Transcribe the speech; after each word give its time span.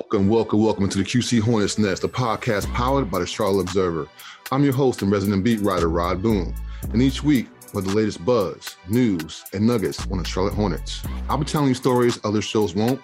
Welcome, 0.00 0.28
welcome, 0.28 0.62
welcome 0.62 0.88
to 0.90 0.98
the 0.98 1.04
QC 1.04 1.40
Hornets 1.40 1.78
Nest, 1.78 2.04
a 2.04 2.08
podcast 2.08 2.70
powered 2.74 3.10
by 3.10 3.18
the 3.18 3.26
Charlotte 3.26 3.62
Observer. 3.62 4.06
I'm 4.52 4.62
your 4.62 4.74
host 4.74 5.00
and 5.00 5.10
resident 5.10 5.42
beat 5.42 5.60
writer, 5.60 5.88
Rod 5.88 6.22
Boone. 6.22 6.54
And 6.92 7.00
each 7.00 7.24
week, 7.24 7.48
with 7.72 7.86
the 7.86 7.94
latest 7.94 8.22
buzz, 8.22 8.76
news, 8.90 9.42
and 9.54 9.66
nuggets 9.66 10.06
on 10.10 10.18
the 10.18 10.24
Charlotte 10.24 10.52
Hornets. 10.52 11.02
I'll 11.30 11.38
be 11.38 11.46
telling 11.46 11.68
you 11.68 11.74
stories 11.74 12.20
other 12.24 12.42
shows 12.42 12.74
won't 12.74 13.00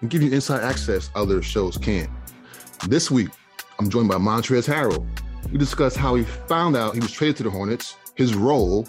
and 0.00 0.08
give 0.08 0.22
you 0.22 0.30
inside 0.30 0.62
access 0.62 1.10
other 1.16 1.42
shows 1.42 1.76
can't. 1.76 2.10
This 2.86 3.10
week, 3.10 3.30
I'm 3.80 3.90
joined 3.90 4.08
by 4.08 4.16
Montrezl 4.16 4.72
Harrell. 4.72 5.04
We 5.50 5.58
discuss 5.58 5.96
how 5.96 6.14
he 6.14 6.22
found 6.22 6.76
out 6.76 6.94
he 6.94 7.00
was 7.00 7.10
traded 7.10 7.38
to 7.38 7.42
the 7.42 7.50
Hornets, 7.50 7.96
his 8.14 8.36
role, 8.36 8.86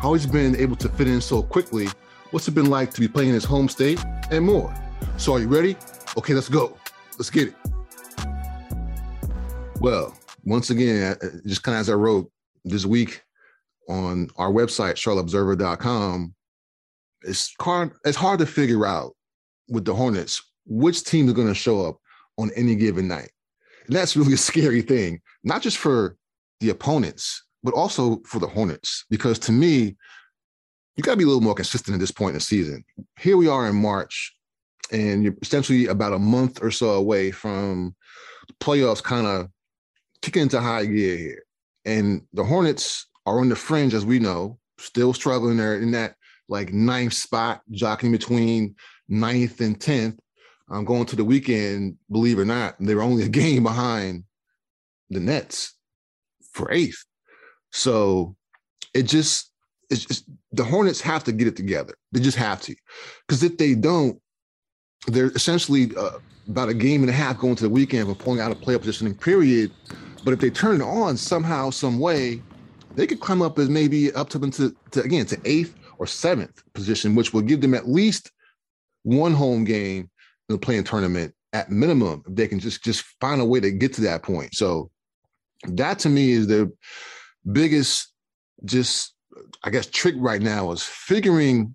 how 0.00 0.14
he's 0.14 0.26
been 0.26 0.54
able 0.54 0.76
to 0.76 0.88
fit 0.88 1.08
in 1.08 1.20
so 1.20 1.42
quickly, 1.42 1.88
what's 2.30 2.46
it 2.46 2.52
been 2.52 2.70
like 2.70 2.92
to 2.94 3.00
be 3.00 3.08
playing 3.08 3.30
in 3.30 3.34
his 3.34 3.44
home 3.44 3.68
state, 3.68 4.00
and 4.30 4.44
more. 4.44 4.72
So, 5.16 5.34
are 5.34 5.40
you 5.40 5.48
ready? 5.48 5.76
Okay, 6.16 6.34
let's 6.34 6.48
go. 6.48 6.79
Let's 7.20 7.28
get 7.28 7.48
it. 7.48 7.54
Well, 9.78 10.16
once 10.44 10.70
again, 10.70 11.18
just 11.44 11.62
kind 11.62 11.76
of 11.76 11.80
as 11.80 11.90
I 11.90 11.92
wrote 11.92 12.32
this 12.64 12.86
week 12.86 13.20
on 13.90 14.30
our 14.36 14.50
website, 14.50 14.94
charlotteobserver.com, 14.94 16.34
it's 17.20 17.54
hard, 17.60 17.92
it's 18.06 18.16
hard 18.16 18.38
to 18.38 18.46
figure 18.46 18.86
out 18.86 19.14
with 19.68 19.84
the 19.84 19.94
Hornets 19.94 20.40
which 20.64 21.04
team 21.04 21.26
is 21.26 21.34
going 21.34 21.46
to 21.46 21.54
show 21.54 21.84
up 21.84 21.98
on 22.38 22.50
any 22.56 22.74
given 22.74 23.06
night. 23.06 23.32
And 23.86 23.94
that's 23.94 24.16
really 24.16 24.32
a 24.32 24.38
scary 24.38 24.80
thing, 24.80 25.20
not 25.44 25.60
just 25.60 25.76
for 25.76 26.16
the 26.60 26.70
opponents, 26.70 27.44
but 27.62 27.74
also 27.74 28.22
for 28.24 28.38
the 28.38 28.48
Hornets. 28.48 29.04
Because 29.10 29.38
to 29.40 29.52
me, 29.52 29.94
you 30.96 31.02
got 31.02 31.10
to 31.10 31.18
be 31.18 31.24
a 31.24 31.26
little 31.26 31.42
more 31.42 31.54
consistent 31.54 31.92
at 31.92 32.00
this 32.00 32.12
point 32.12 32.30
in 32.30 32.36
the 32.36 32.40
season. 32.40 32.82
Here 33.18 33.36
we 33.36 33.46
are 33.46 33.68
in 33.68 33.76
March, 33.76 34.34
and 34.92 35.22
you're 35.22 35.34
essentially 35.42 35.86
about 35.86 36.12
a 36.12 36.18
month 36.18 36.62
or 36.62 36.70
so 36.70 36.90
away 36.90 37.30
from 37.30 37.94
playoffs 38.60 39.02
kind 39.02 39.26
of 39.26 39.48
kicking 40.22 40.42
into 40.42 40.60
high 40.60 40.84
gear 40.84 41.16
here. 41.16 41.42
And 41.84 42.22
the 42.32 42.44
Hornets 42.44 43.06
are 43.26 43.40
on 43.40 43.48
the 43.48 43.56
fringe, 43.56 43.94
as 43.94 44.04
we 44.04 44.18
know, 44.18 44.58
still 44.78 45.12
struggling 45.12 45.56
there 45.56 45.78
in 45.78 45.90
that 45.92 46.14
like 46.48 46.72
ninth 46.72 47.12
spot, 47.12 47.62
jockeying 47.70 48.12
between 48.12 48.74
ninth 49.08 49.60
and 49.60 49.80
tenth. 49.80 50.18
I'm 50.68 50.84
going 50.84 51.06
to 51.06 51.16
the 51.16 51.24
weekend, 51.24 51.96
believe 52.10 52.38
it 52.38 52.42
or 52.42 52.44
not, 52.44 52.76
they 52.80 52.94
were 52.94 53.02
only 53.02 53.24
a 53.24 53.28
game 53.42 53.62
behind 53.62 54.24
the 55.10 55.20
Nets 55.20 55.74
for 56.52 56.70
eighth. 56.70 57.04
So 57.72 58.36
it 58.94 59.04
just 59.04 59.52
it's 59.90 60.04
just 60.04 60.30
the 60.52 60.64
Hornets 60.64 61.00
have 61.00 61.24
to 61.24 61.32
get 61.32 61.48
it 61.48 61.56
together. 61.56 61.94
They 62.12 62.20
just 62.20 62.36
have 62.36 62.60
to, 62.62 62.74
because 63.26 63.42
if 63.42 63.58
they 63.58 63.74
don't, 63.74 64.20
they're 65.12 65.30
essentially 65.32 65.94
uh, 65.96 66.18
about 66.48 66.68
a 66.68 66.74
game 66.74 67.02
and 67.02 67.10
a 67.10 67.12
half 67.12 67.38
going 67.38 67.56
to 67.56 67.62
the 67.62 67.70
weekend 67.70 68.08
for 68.08 68.14
pulling 68.14 68.40
out 68.40 68.52
a 68.52 68.54
playoff 68.54 68.80
positioning 68.80 69.14
period. 69.14 69.70
But 70.24 70.32
if 70.32 70.40
they 70.40 70.50
turn 70.50 70.80
it 70.80 70.84
on 70.84 71.16
somehow, 71.16 71.70
some 71.70 71.98
way, 71.98 72.42
they 72.94 73.06
could 73.06 73.20
climb 73.20 73.42
up 73.42 73.58
as 73.58 73.68
maybe 73.68 74.12
up 74.12 74.28
to 74.30 74.38
into 74.42 74.74
to, 74.90 75.02
again 75.02 75.26
to 75.26 75.40
eighth 75.44 75.74
or 75.98 76.06
seventh 76.06 76.62
position, 76.74 77.14
which 77.14 77.32
will 77.32 77.42
give 77.42 77.60
them 77.60 77.74
at 77.74 77.88
least 77.88 78.30
one 79.02 79.32
home 79.32 79.64
game 79.64 80.10
in 80.48 80.54
the 80.54 80.58
play-in 80.58 80.84
tournament 80.84 81.34
at 81.52 81.70
minimum. 81.70 82.22
If 82.26 82.34
they 82.34 82.48
can 82.48 82.60
just 82.60 82.82
just 82.84 83.04
find 83.20 83.40
a 83.40 83.44
way 83.44 83.60
to 83.60 83.70
get 83.70 83.94
to 83.94 84.00
that 84.02 84.22
point. 84.22 84.54
So 84.54 84.90
that 85.64 85.98
to 86.00 86.08
me 86.08 86.32
is 86.32 86.46
the 86.46 86.72
biggest 87.52 88.12
just 88.64 89.14
I 89.62 89.70
guess 89.70 89.86
trick 89.86 90.14
right 90.18 90.42
now 90.42 90.72
is 90.72 90.82
figuring 90.82 91.74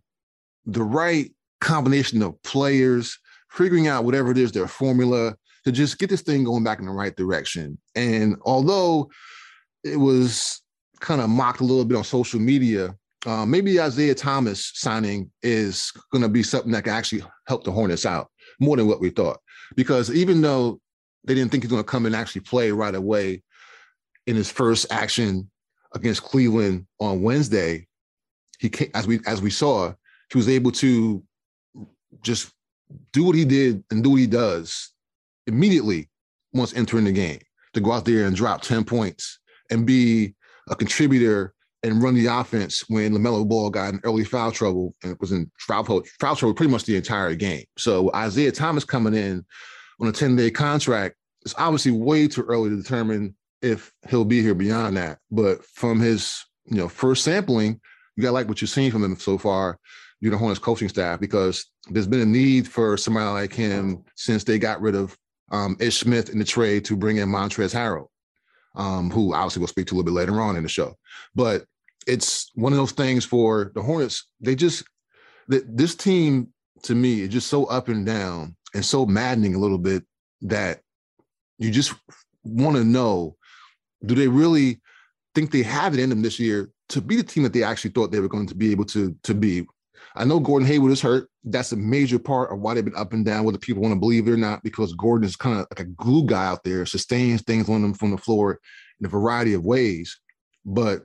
the 0.65 0.83
right 0.83 1.31
combination 1.61 2.21
of 2.21 2.41
players, 2.43 3.17
figuring 3.55 3.87
out 3.87 4.03
whatever 4.03 4.31
it 4.31 4.37
is 4.37 4.51
their 4.51 4.67
formula 4.67 5.35
to 5.63 5.71
just 5.71 5.97
get 5.97 6.09
this 6.09 6.21
thing 6.21 6.43
going 6.43 6.63
back 6.63 6.79
in 6.79 6.85
the 6.85 6.91
right 6.91 7.15
direction. 7.15 7.77
And 7.95 8.35
although 8.45 9.09
it 9.83 9.97
was 9.97 10.61
kind 10.99 11.21
of 11.21 11.29
mocked 11.29 11.61
a 11.61 11.63
little 11.63 11.85
bit 11.85 11.97
on 11.97 12.03
social 12.03 12.39
media. 12.39 12.95
Uh, 13.25 13.45
maybe 13.45 13.79
Isaiah 13.79 14.15
Thomas 14.15 14.71
signing 14.75 15.31
is 15.41 15.91
going 16.11 16.21
to 16.21 16.29
be 16.29 16.43
something 16.43 16.71
that 16.71 16.83
can 16.83 16.93
actually 16.93 17.23
help 17.47 17.63
the 17.63 17.71
Hornets 17.71 18.05
out 18.05 18.29
more 18.59 18.77
than 18.77 18.87
what 18.87 18.99
we 18.99 19.09
thought. 19.09 19.39
Because 19.75 20.11
even 20.11 20.41
though 20.41 20.79
they 21.25 21.33
didn't 21.33 21.51
think 21.51 21.63
he's 21.63 21.71
going 21.71 21.83
to 21.83 21.89
come 21.89 22.05
and 22.05 22.15
actually 22.15 22.41
play 22.41 22.71
right 22.71 22.93
away 22.93 23.43
in 24.27 24.35
his 24.35 24.51
first 24.51 24.91
action 24.91 25.49
against 25.93 26.23
Cleveland 26.23 26.85
on 26.99 27.21
Wednesday, 27.21 27.87
he 28.59 28.69
came, 28.69 28.91
as 28.93 29.07
we 29.07 29.19
as 29.25 29.41
we 29.41 29.49
saw, 29.49 29.93
he 30.31 30.37
was 30.37 30.49
able 30.49 30.71
to 30.71 31.23
just 32.21 32.51
do 33.11 33.23
what 33.23 33.35
he 33.35 33.45
did 33.45 33.83
and 33.91 34.03
do 34.03 34.11
what 34.11 34.19
he 34.19 34.27
does 34.27 34.91
immediately 35.47 36.09
once 36.53 36.75
entering 36.75 37.05
the 37.05 37.11
game 37.11 37.39
to 37.73 37.81
go 37.81 37.91
out 37.91 38.05
there 38.05 38.25
and 38.25 38.35
drop 38.35 38.61
10 38.61 38.83
points 38.83 39.39
and 39.69 39.85
be 39.85 40.33
a 40.69 40.75
contributor 40.75 41.53
and 41.83 42.01
run 42.01 42.15
the 42.15 42.25
offense 42.25 42.83
when 42.89 43.13
LaMelo 43.13 43.47
Ball 43.47 43.69
got 43.69 43.93
in 43.93 43.99
early 44.03 44.23
foul 44.23 44.51
trouble 44.51 44.95
and 45.03 45.15
was 45.19 45.31
in 45.31 45.51
foul, 45.59 45.83
foul 46.19 46.35
trouble 46.35 46.53
pretty 46.53 46.71
much 46.71 46.85
the 46.85 46.95
entire 46.95 47.35
game. 47.35 47.63
So 47.77 48.11
Isaiah 48.15 48.51
Thomas 48.51 48.83
coming 48.83 49.13
in 49.13 49.45
on 49.99 50.07
a 50.07 50.11
10 50.11 50.35
day 50.35 50.49
contract, 50.49 51.15
it's 51.43 51.53
obviously 51.57 51.91
way 51.91 52.27
too 52.27 52.41
early 52.43 52.69
to 52.71 52.75
determine 52.75 53.35
if 53.61 53.91
he'll 54.09 54.25
be 54.25 54.41
here 54.41 54.55
beyond 54.55 54.97
that. 54.97 55.19
But 55.29 55.63
from 55.65 55.99
his 55.99 56.43
you 56.65 56.77
know 56.77 56.89
first 56.89 57.23
sampling, 57.23 57.79
you 58.15 58.23
got 58.23 58.33
like 58.33 58.47
what 58.47 58.61
you've 58.61 58.69
seen 58.69 58.91
from 58.91 59.03
him 59.03 59.15
so 59.17 59.37
far. 59.37 59.79
Know, 60.31 60.37
Hornets 60.37 60.59
coaching 60.59 60.89
staff 60.89 61.19
because 61.19 61.65
there's 61.89 62.07
been 62.07 62.21
a 62.21 62.25
need 62.25 62.67
for 62.67 62.97
somebody 62.97 63.29
like 63.29 63.53
him 63.53 64.03
since 64.15 64.43
they 64.43 64.59
got 64.59 64.81
rid 64.81 64.95
of 64.95 65.17
um, 65.51 65.77
Ish 65.79 65.99
Smith 65.99 66.29
in 66.29 66.39
the 66.39 66.45
trade 66.45 66.85
to 66.85 66.95
bring 66.95 67.17
in 67.17 67.29
Montrezl 67.29 67.75
Harrell 67.75 68.07
um, 68.75 69.09
who 69.09 69.33
obviously 69.33 69.59
we'll 69.59 69.67
speak 69.67 69.87
to 69.87 69.93
a 69.93 69.97
little 69.97 70.11
bit 70.11 70.17
later 70.17 70.41
on 70.41 70.55
in 70.55 70.63
the 70.63 70.69
show. 70.69 70.95
But 71.33 71.65
it's 72.07 72.51
one 72.55 72.73
of 72.73 72.77
those 72.77 72.91
things 72.91 73.25
for 73.25 73.71
the 73.73 73.81
Hornets. 73.81 74.27
They 74.39 74.55
just 74.55 74.83
this 75.47 75.95
team 75.95 76.49
to 76.83 76.95
me 76.95 77.21
is 77.21 77.29
just 77.29 77.47
so 77.47 77.65
up 77.65 77.87
and 77.87 78.05
down 78.05 78.55
and 78.73 78.83
so 78.83 79.05
maddening 79.05 79.55
a 79.55 79.59
little 79.59 79.77
bit 79.77 80.03
that 80.41 80.81
you 81.57 81.71
just 81.71 81.93
want 82.43 82.75
to 82.75 82.83
know 82.83 83.35
do 84.05 84.15
they 84.15 84.27
really 84.27 84.81
think 85.33 85.51
they 85.51 85.61
have 85.61 85.93
it 85.93 85.99
in 85.99 86.09
them 86.09 86.21
this 86.21 86.39
year 86.39 86.69
to 86.89 86.99
be 86.99 87.15
the 87.15 87.23
team 87.23 87.43
that 87.43 87.53
they 87.53 87.63
actually 87.63 87.91
thought 87.91 88.11
they 88.11 88.19
were 88.19 88.27
going 88.27 88.47
to 88.47 88.55
be 88.55 88.71
able 88.71 88.85
to 88.85 89.15
to 89.23 89.35
be 89.35 89.65
I 90.15 90.25
know 90.25 90.39
Gordon 90.39 90.67
Hayward 90.67 90.91
is 90.91 91.01
hurt. 91.01 91.29
That's 91.43 91.71
a 91.71 91.77
major 91.77 92.19
part 92.19 92.51
of 92.51 92.59
why 92.59 92.73
they've 92.73 92.85
been 92.85 92.95
up 92.95 93.13
and 93.13 93.25
down, 93.25 93.43
whether 93.43 93.57
people 93.57 93.81
want 93.81 93.93
to 93.93 93.99
believe 93.99 94.27
it 94.27 94.31
or 94.31 94.37
not, 94.37 94.63
because 94.63 94.93
Gordon 94.93 95.27
is 95.27 95.35
kind 95.35 95.59
of 95.59 95.67
like 95.71 95.79
a 95.79 95.91
glue 95.91 96.25
guy 96.25 96.45
out 96.45 96.63
there, 96.63 96.85
sustains 96.85 97.41
things 97.41 97.69
on 97.69 97.81
them 97.81 97.93
from 97.93 98.11
the 98.11 98.17
floor 98.17 98.59
in 98.99 99.05
a 99.05 99.09
variety 99.09 99.53
of 99.53 99.65
ways. 99.65 100.19
But 100.65 101.03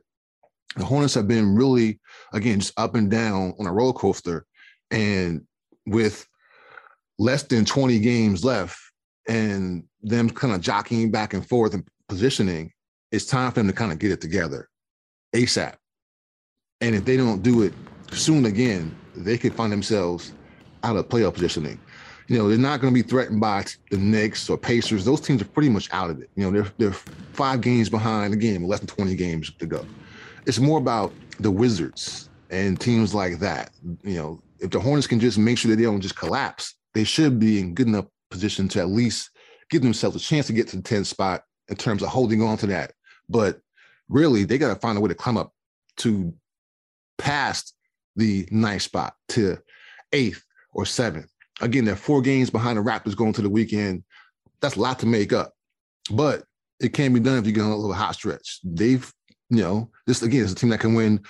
the 0.77 0.85
Hornets 0.85 1.15
have 1.15 1.29
been 1.29 1.55
really, 1.55 2.01
again, 2.33 2.61
just 2.61 2.79
up 2.79 2.95
and 2.95 3.11
down 3.11 3.55
on 3.59 3.67
a 3.67 3.73
roller 3.73 3.93
coaster. 3.93 4.47
And 4.91 5.43
with 5.87 6.27
less 7.19 7.43
than 7.43 7.65
20 7.65 7.99
games 8.01 8.45
left 8.45 8.79
and 9.29 9.85
them 10.03 10.31
kind 10.31 10.55
of 10.55 10.61
jockeying 10.61 11.11
back 11.11 11.35
and 11.35 11.47
forth 11.47 11.75
and 11.75 11.87
positioning, 12.09 12.73
it's 13.13 13.27
time 13.27 13.51
for 13.51 13.61
them 13.61 13.67
to 13.67 13.73
kind 13.73 13.93
of 13.93 13.99
get 13.99 14.13
it 14.13 14.21
together 14.21 14.69
ASAP. 15.35 15.75
And 16.81 16.95
if 16.95 17.05
they 17.05 17.17
don't 17.17 17.43
do 17.43 17.63
it 17.63 17.75
soon 18.13 18.47
again, 18.47 18.95
they 19.15 19.39
could 19.39 19.55
find 19.55 19.73
themselves 19.73 20.33
out 20.83 20.97
of 20.97 21.09
playoff 21.09 21.35
positioning. 21.35 21.79
You 22.29 22.39
know, 22.39 22.49
they're 22.49 22.59
not 22.59 22.81
going 22.81 22.95
to 22.95 23.03
be 23.03 23.09
threatened 23.09 23.41
by 23.41 23.65
the 23.91 23.99
Knicks 23.99 24.49
or 24.49 24.57
Pacers. 24.57 25.05
Those 25.05 25.21
teams 25.21 25.43
are 25.43 25.47
pretty 25.47 25.69
much 25.69 25.89
out 25.93 26.11
of 26.11 26.21
it. 26.21 26.31
You 26.37 26.45
know, 26.45 26.51
they're 26.51 26.73
they're 26.79 26.93
five 27.33 27.61
games 27.61 27.89
behind 27.89 28.33
the 28.33 28.37
game, 28.37 28.65
less 28.65 28.81
than 28.81 28.87
20 28.87 29.17
games 29.17 29.51
to 29.51 29.67
go. 29.67 29.85
It's 30.47 30.61
more 30.61 30.79
about 30.79 31.13
the 31.41 31.51
Wizards 31.51 32.29
and 32.51 32.81
teams 32.81 33.15
like 33.15 33.41
that. 33.41 33.71
You 34.05 34.15
know, 34.15 34.43
if 34.61 34.71
the 34.71 34.79
Hornets 34.79 35.07
can 35.07 35.19
just 35.19 35.39
make 35.39 35.59
sure 35.59 35.71
that 35.71 35.77
they 35.77 35.83
don't 35.83 36.01
just 36.01 36.17
collapse, 36.17 36.75
they 36.95 37.05
should 37.05 37.41
be 37.41 37.59
in 37.59 37.75
good 37.75 37.89
enough 37.89 38.07
position 38.31 38.69
to 38.69 38.81
at 38.81 38.89
least 38.89 39.31
give 39.71 39.83
themselves 39.83 40.17
a 40.17 40.21
chance 40.21 40.47
to 40.47 40.53
get 40.53 40.69
to 40.69 40.77
the 40.77 40.83
10th 40.83 41.07
spot 41.07 41.45
in 41.69 41.77
terms 41.77 42.03
of 42.03 42.09
holding 42.09 42.43
on 42.43 42.57
to 42.59 42.67
that. 42.67 42.93
But 43.29 43.61
really, 44.09 44.45
they 44.45 44.59
got 44.59 44.73
to 44.73 44.81
find 44.81 44.97
a 44.99 45.01
way 45.01 45.09
to 45.09 45.15
climb 45.15 45.37
up 45.37 45.53
to 45.99 46.33
past 47.19 47.75
the 48.21 48.47
ninth 48.51 48.83
spot 48.83 49.15
to 49.31 49.59
eighth 50.13 50.45
or 50.73 50.87
seventh. 50.87 51.31
Again, 51.61 51.85
they're 51.85 51.97
four 51.97 52.23
games 52.23 52.51
behind 52.51 52.79
the 52.79 52.83
Raptors 52.83 53.17
going 53.17 53.33
to 53.35 53.43
the 53.43 53.51
weekend. 53.51 54.05
That's 54.61 54.77
a 54.77 54.81
lot 54.81 54.99
to 55.01 55.07
make 55.07 55.33
up, 55.33 55.53
but 56.11 56.45
it 56.79 56.93
can 56.93 57.13
be 57.13 57.21
done 57.21 57.39
if 57.39 57.47
you 57.47 57.53
get 57.53 57.63
on 57.63 57.73
a 57.73 57.77
little 57.77 57.93
hot 57.93 58.15
stretch. 58.15 58.61
They've, 58.63 59.11
you 59.49 59.63
know, 59.63 59.91
this 60.07 60.23
again 60.23 60.45
is 60.45 60.53
a 60.53 60.55
team 60.55 60.71
that 60.71 60.81
can 60.81 60.95
win 60.95 61.21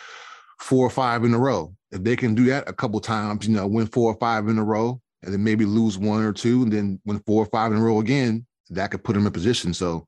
four 0.61 0.87
or 0.87 0.91
five 0.91 1.25
in 1.25 1.35
a 1.35 1.39
row. 1.39 1.75
If 1.91 2.05
they 2.05 2.17
can 2.17 2.35
do 2.35 2.45
that 2.47 2.69
a 2.69 2.73
couple 2.73 3.01
times, 3.01 3.49
you 3.49 3.55
know, 3.55 3.67
win 3.67 3.87
four 3.87 4.13
or 4.13 4.19
five 4.19 4.49
in 4.49 4.59
a 4.59 4.65
row, 4.65 5.01
and 5.23 5.33
then 5.33 5.43
maybe 5.43 5.65
lose 5.65 5.99
one 5.99 6.23
or 6.23 6.33
two, 6.33 6.63
and 6.63 6.73
then 6.73 7.01
win 7.05 7.21
four 7.27 7.43
or 7.43 7.47
five 7.47 7.73
in 7.73 7.79
a 7.79 7.83
row 7.83 8.01
again, 8.01 8.47
that 8.71 8.91
could 8.91 9.03
put 9.03 9.15
them 9.15 9.27
in 9.27 9.33
position. 9.33 9.75
So 9.75 10.07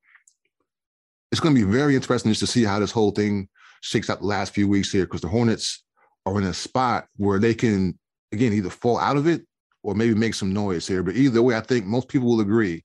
it's 1.31 1.41
going 1.41 1.55
to 1.55 1.67
be 1.67 1.71
very 1.71 1.97
interesting 1.97 2.31
just 2.31 2.41
to 2.41 2.47
see 2.47 2.65
how 2.65 2.79
this 2.79 2.93
whole 2.93 3.11
thing 3.11 3.49
shakes 3.81 4.09
out 4.09 4.21
the 4.21 4.27
last 4.27 4.55
few 4.55 4.69
weeks 4.69 4.93
here 4.93 5.05
because 5.05 5.23
the 5.23 5.29
Hornets 5.29 5.83
are 6.27 6.39
in 6.39 6.45
a 6.45 6.55
spot 6.55 7.07
where 7.17 7.39
they 7.39 7.55
can 7.55 7.99
again 8.33 8.53
either 8.53 8.71
fall 8.71 8.99
out 8.99 9.17
of 9.17 9.27
it 9.27 9.43
or 9.83 9.95
maybe 9.95 10.15
make 10.15 10.35
some 10.35 10.53
noise 10.53 10.87
here. 10.87 11.03
But 11.03 11.17
either 11.17 11.43
way, 11.43 11.57
I 11.57 11.61
think 11.61 11.87
most 11.87 12.09
people 12.09 12.29
will 12.29 12.41
agree. 12.41 12.85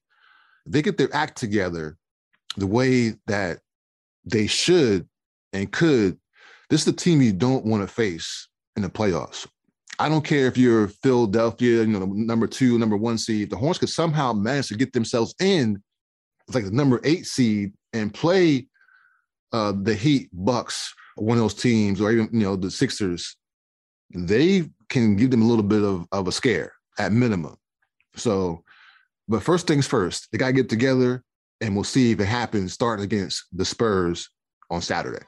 They 0.66 0.82
get 0.82 0.98
their 0.98 1.14
act 1.14 1.38
together 1.38 1.98
the 2.58 2.68
way 2.68 3.14
that 3.28 3.60
they 4.26 4.48
should 4.48 5.08
and 5.54 5.72
could, 5.72 6.18
this 6.70 6.82
is 6.82 6.86
the 6.86 6.94
team 6.94 7.22
you 7.22 7.32
don't 7.32 7.66
want 7.66 7.88
to 7.88 7.94
face 7.94 8.48
in 8.76 8.82
the 8.82 8.90
playoffs. 8.90 9.48
I 10.00 10.10
don't 10.10 10.26
care 10.26 10.48
if 10.48 10.58
you're 10.58 10.90
Philadelphia, 10.90 11.82
you 11.82 11.88
know, 11.88 12.06
number 12.06 12.46
two, 12.46 12.78
number 12.78 12.98
one 12.98 13.18
seed. 13.18 13.50
The 13.50 13.56
Hornets 13.56 13.80
could 13.80 13.90
somehow 13.90 14.34
manage 14.34 14.68
to 14.68 14.76
get 14.76 14.94
themselves 14.94 15.34
in, 15.40 15.82
like 16.54 16.66
the 16.66 16.72
number 16.72 17.00
eight 17.04 17.26
seed 17.26 17.74
and 17.94 18.14
play 18.14 18.68
uh, 19.54 19.74
the 19.82 19.96
Heat, 19.96 20.30
Bucks, 20.34 20.94
one 21.18 21.38
of 21.38 21.44
those 21.44 21.54
teams, 21.54 22.02
or 22.02 22.12
even 22.12 22.30
you 22.32 22.40
know 22.40 22.56
the 22.56 22.72
Sixers, 22.72 23.36
they 24.14 24.70
can 24.90 25.16
give 25.16 25.32
them 25.32 25.42
a 25.42 25.46
little 25.46 25.64
bit 25.64 25.84
of, 25.84 26.08
of 26.12 26.28
a 26.28 26.32
scare 26.32 26.74
at 26.98 27.12
minimum. 27.12 27.56
So, 28.16 28.64
but 29.28 29.44
first 29.44 29.68
things 29.68 29.88
first, 29.88 30.30
they 30.32 30.38
got 30.38 30.48
to 30.48 30.54
get 30.54 30.70
together, 30.70 31.24
and 31.62 31.76
we'll 31.76 31.84
see 31.84 32.12
if 32.12 32.20
it 32.20 32.26
happens 32.26 32.74
starting 32.74 33.04
against 33.04 33.46
the 33.52 33.66
Spurs 33.66 34.30
on 34.70 34.82
Saturday. 34.82 35.26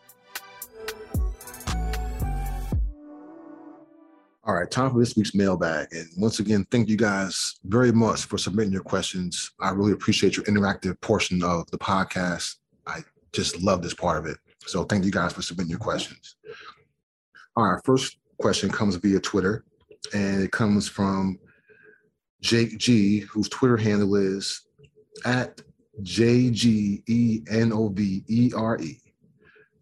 All 4.49 4.55
right, 4.55 4.71
time 4.71 4.89
for 4.89 4.99
this 4.99 5.15
week's 5.15 5.35
mailbag. 5.35 5.89
And 5.91 6.07
once 6.17 6.39
again, 6.39 6.65
thank 6.71 6.89
you 6.89 6.97
guys 6.97 7.59
very 7.65 7.91
much 7.91 8.25
for 8.25 8.39
submitting 8.39 8.73
your 8.73 8.81
questions. 8.81 9.51
I 9.59 9.69
really 9.69 9.91
appreciate 9.91 10.37
your 10.37 10.45
interactive 10.45 10.99
portion 11.01 11.43
of 11.43 11.69
the 11.69 11.77
podcast. 11.77 12.55
I 12.87 13.01
just 13.31 13.61
love 13.61 13.83
this 13.83 13.93
part 13.93 14.17
of 14.17 14.25
it. 14.25 14.37
So 14.65 14.83
thank 14.83 15.05
you 15.05 15.11
guys 15.11 15.33
for 15.33 15.41
submitting 15.41 15.71
your 15.71 15.79
questions. 15.79 16.35
All 17.55 17.65
right, 17.65 17.81
first 17.83 18.17
question 18.39 18.69
comes 18.69 18.95
via 18.95 19.19
Twitter, 19.19 19.63
and 20.13 20.43
it 20.43 20.51
comes 20.51 20.87
from 20.87 21.39
Jake 22.41 22.77
G, 22.77 23.19
whose 23.19 23.49
Twitter 23.49 23.77
handle 23.77 24.15
is 24.15 24.61
at 25.25 25.61
J 26.01 26.49
G 26.49 27.03
E 27.07 27.41
N 27.49 27.73
O 27.73 27.89
V 27.89 28.23
E 28.27 28.51
R 28.55 28.77
E. 28.79 28.99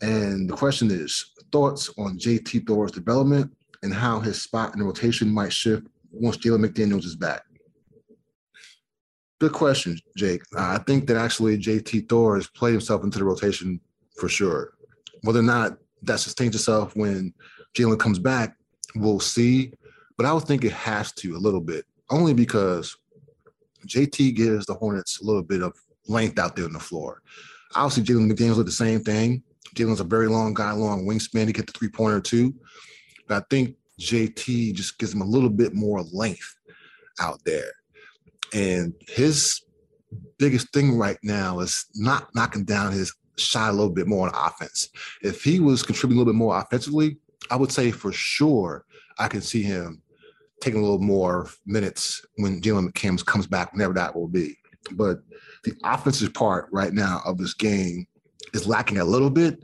And 0.01 0.50
the 0.50 0.56
question 0.56 0.91
is 0.91 1.31
thoughts 1.51 1.89
on 1.97 2.18
JT 2.18 2.68
Thor's 2.68 2.91
development 2.91 3.51
and 3.83 3.94
how 3.94 4.19
his 4.19 4.41
spot 4.41 4.73
in 4.73 4.80
the 4.80 4.85
rotation 4.85 5.30
might 5.30 5.53
shift 5.53 5.88
once 6.12 6.38
Jalen 6.38 6.65
McDaniels 6.65 7.06
is 7.06 7.15
back? 7.15 7.44
Good 9.39 9.53
question, 9.53 10.00
Jake. 10.15 10.41
Uh, 10.56 10.77
I 10.80 10.83
think 10.85 11.07
that 11.07 11.18
actually 11.18 11.57
JT 11.59 12.09
Thor 12.09 12.35
has 12.35 12.47
played 12.47 12.71
himself 12.71 13.03
into 13.03 13.19
the 13.19 13.25
rotation 13.25 13.80
for 14.17 14.29
sure. 14.29 14.73
Whether 15.23 15.39
or 15.39 15.43
not 15.43 15.77
that 16.03 16.19
sustains 16.19 16.55
itself 16.55 16.95
when 16.95 17.33
Jalen 17.75 17.99
comes 17.99 18.19
back, 18.19 18.55
we'll 18.95 19.19
see. 19.19 19.71
But 20.17 20.25
I 20.25 20.33
would 20.33 20.43
think 20.43 20.63
it 20.63 20.71
has 20.73 21.11
to 21.13 21.35
a 21.35 21.37
little 21.37 21.61
bit, 21.61 21.85
only 22.09 22.33
because 22.33 22.95
JT 23.85 24.35
gives 24.35 24.65
the 24.65 24.73
Hornets 24.73 25.21
a 25.21 25.25
little 25.25 25.43
bit 25.43 25.61
of 25.61 25.73
length 26.07 26.39
out 26.39 26.55
there 26.55 26.65
on 26.65 26.73
the 26.73 26.79
floor. 26.79 27.21
Obviously, 27.75 28.03
Jalen 28.03 28.31
McDaniels 28.31 28.55
did 28.55 28.67
the 28.67 28.71
same 28.71 29.01
thing. 29.01 29.43
Jalen's 29.75 29.99
a 29.99 30.05
very 30.05 30.27
long 30.27 30.53
guy, 30.53 30.71
long 30.71 31.05
wingspan. 31.05 31.47
He 31.47 31.53
get 31.53 31.67
the 31.67 31.73
three 31.73 31.89
pointer 31.89 32.21
too. 32.21 32.55
But 33.27 33.43
I 33.43 33.45
think 33.49 33.75
JT 33.99 34.73
just 34.73 34.97
gives 34.97 35.13
him 35.13 35.21
a 35.21 35.25
little 35.25 35.49
bit 35.49 35.73
more 35.73 36.01
length 36.01 36.55
out 37.19 37.43
there. 37.45 37.71
And 38.53 38.93
his 39.07 39.61
biggest 40.37 40.71
thing 40.71 40.97
right 40.97 41.17
now 41.23 41.59
is 41.59 41.85
not 41.95 42.33
knocking 42.33 42.63
down 42.63 42.91
his 42.93 43.13
shot 43.37 43.69
a 43.69 43.73
little 43.73 43.91
bit 43.91 44.07
more 44.07 44.27
on 44.27 44.47
offense. 44.47 44.89
If 45.21 45.43
he 45.43 45.59
was 45.59 45.83
contributing 45.83 46.17
a 46.17 46.19
little 46.21 46.33
bit 46.33 46.37
more 46.37 46.57
offensively, 46.57 47.17
I 47.51 47.55
would 47.55 47.71
say 47.71 47.91
for 47.91 48.11
sure 48.11 48.85
I 49.19 49.27
can 49.27 49.41
see 49.41 49.63
him 49.63 50.01
taking 50.61 50.79
a 50.79 50.83
little 50.83 50.99
more 50.99 51.49
minutes 51.65 52.25
when 52.37 52.61
Jalen 52.61 52.91
McCams 52.91 53.25
comes 53.25 53.47
back, 53.47 53.73
whenever 53.73 53.93
that 53.93 54.15
will 54.15 54.27
be. 54.27 54.57
But 54.93 55.19
the 55.63 55.73
offensive 55.83 56.33
part 56.33 56.67
right 56.71 56.93
now 56.93 57.21
of 57.25 57.37
this 57.37 57.53
game 57.53 58.07
is 58.53 58.67
lacking 58.67 58.97
a 58.97 59.05
little 59.05 59.29
bit. 59.29 59.63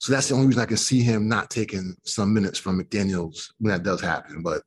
So 0.00 0.12
that's 0.12 0.28
the 0.28 0.34
only 0.34 0.48
reason 0.48 0.62
I 0.62 0.66
can 0.66 0.76
see 0.76 1.00
him 1.00 1.28
not 1.28 1.50
taking 1.50 1.96
some 2.04 2.34
minutes 2.34 2.58
from 2.58 2.82
McDaniels 2.82 3.52
when 3.58 3.72
that 3.72 3.84
does 3.84 4.00
happen. 4.00 4.42
But 4.42 4.62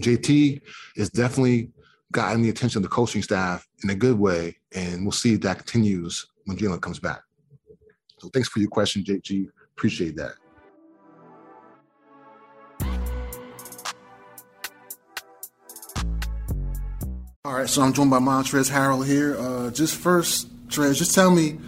JT 0.00 0.60
is 0.96 1.10
definitely 1.10 1.70
gotten 2.12 2.40
the 2.40 2.48
attention 2.48 2.78
of 2.78 2.82
the 2.84 2.88
coaching 2.88 3.22
staff 3.22 3.66
in 3.84 3.90
a 3.90 3.94
good 3.94 4.18
way, 4.18 4.56
and 4.74 5.02
we'll 5.02 5.12
see 5.12 5.34
if 5.34 5.40
that 5.42 5.58
continues 5.58 6.26
when 6.46 6.56
Jalen 6.56 6.80
comes 6.80 6.98
back. 6.98 7.20
So 8.18 8.28
thanks 8.28 8.48
for 8.48 8.60
your 8.60 8.68
question, 8.68 9.02
JG. 9.02 9.48
Appreciate 9.76 10.16
that. 10.16 10.34
All 17.44 17.54
right, 17.54 17.68
so 17.68 17.80
I'm 17.82 17.92
joined 17.94 18.10
by 18.10 18.18
Montrezl 18.18 18.70
Harrell 18.70 19.06
here. 19.06 19.38
Uh, 19.38 19.70
just 19.70 19.96
first, 19.96 20.68
Trez, 20.68 20.98
just 20.98 21.14
tell 21.14 21.30
me 21.30 21.58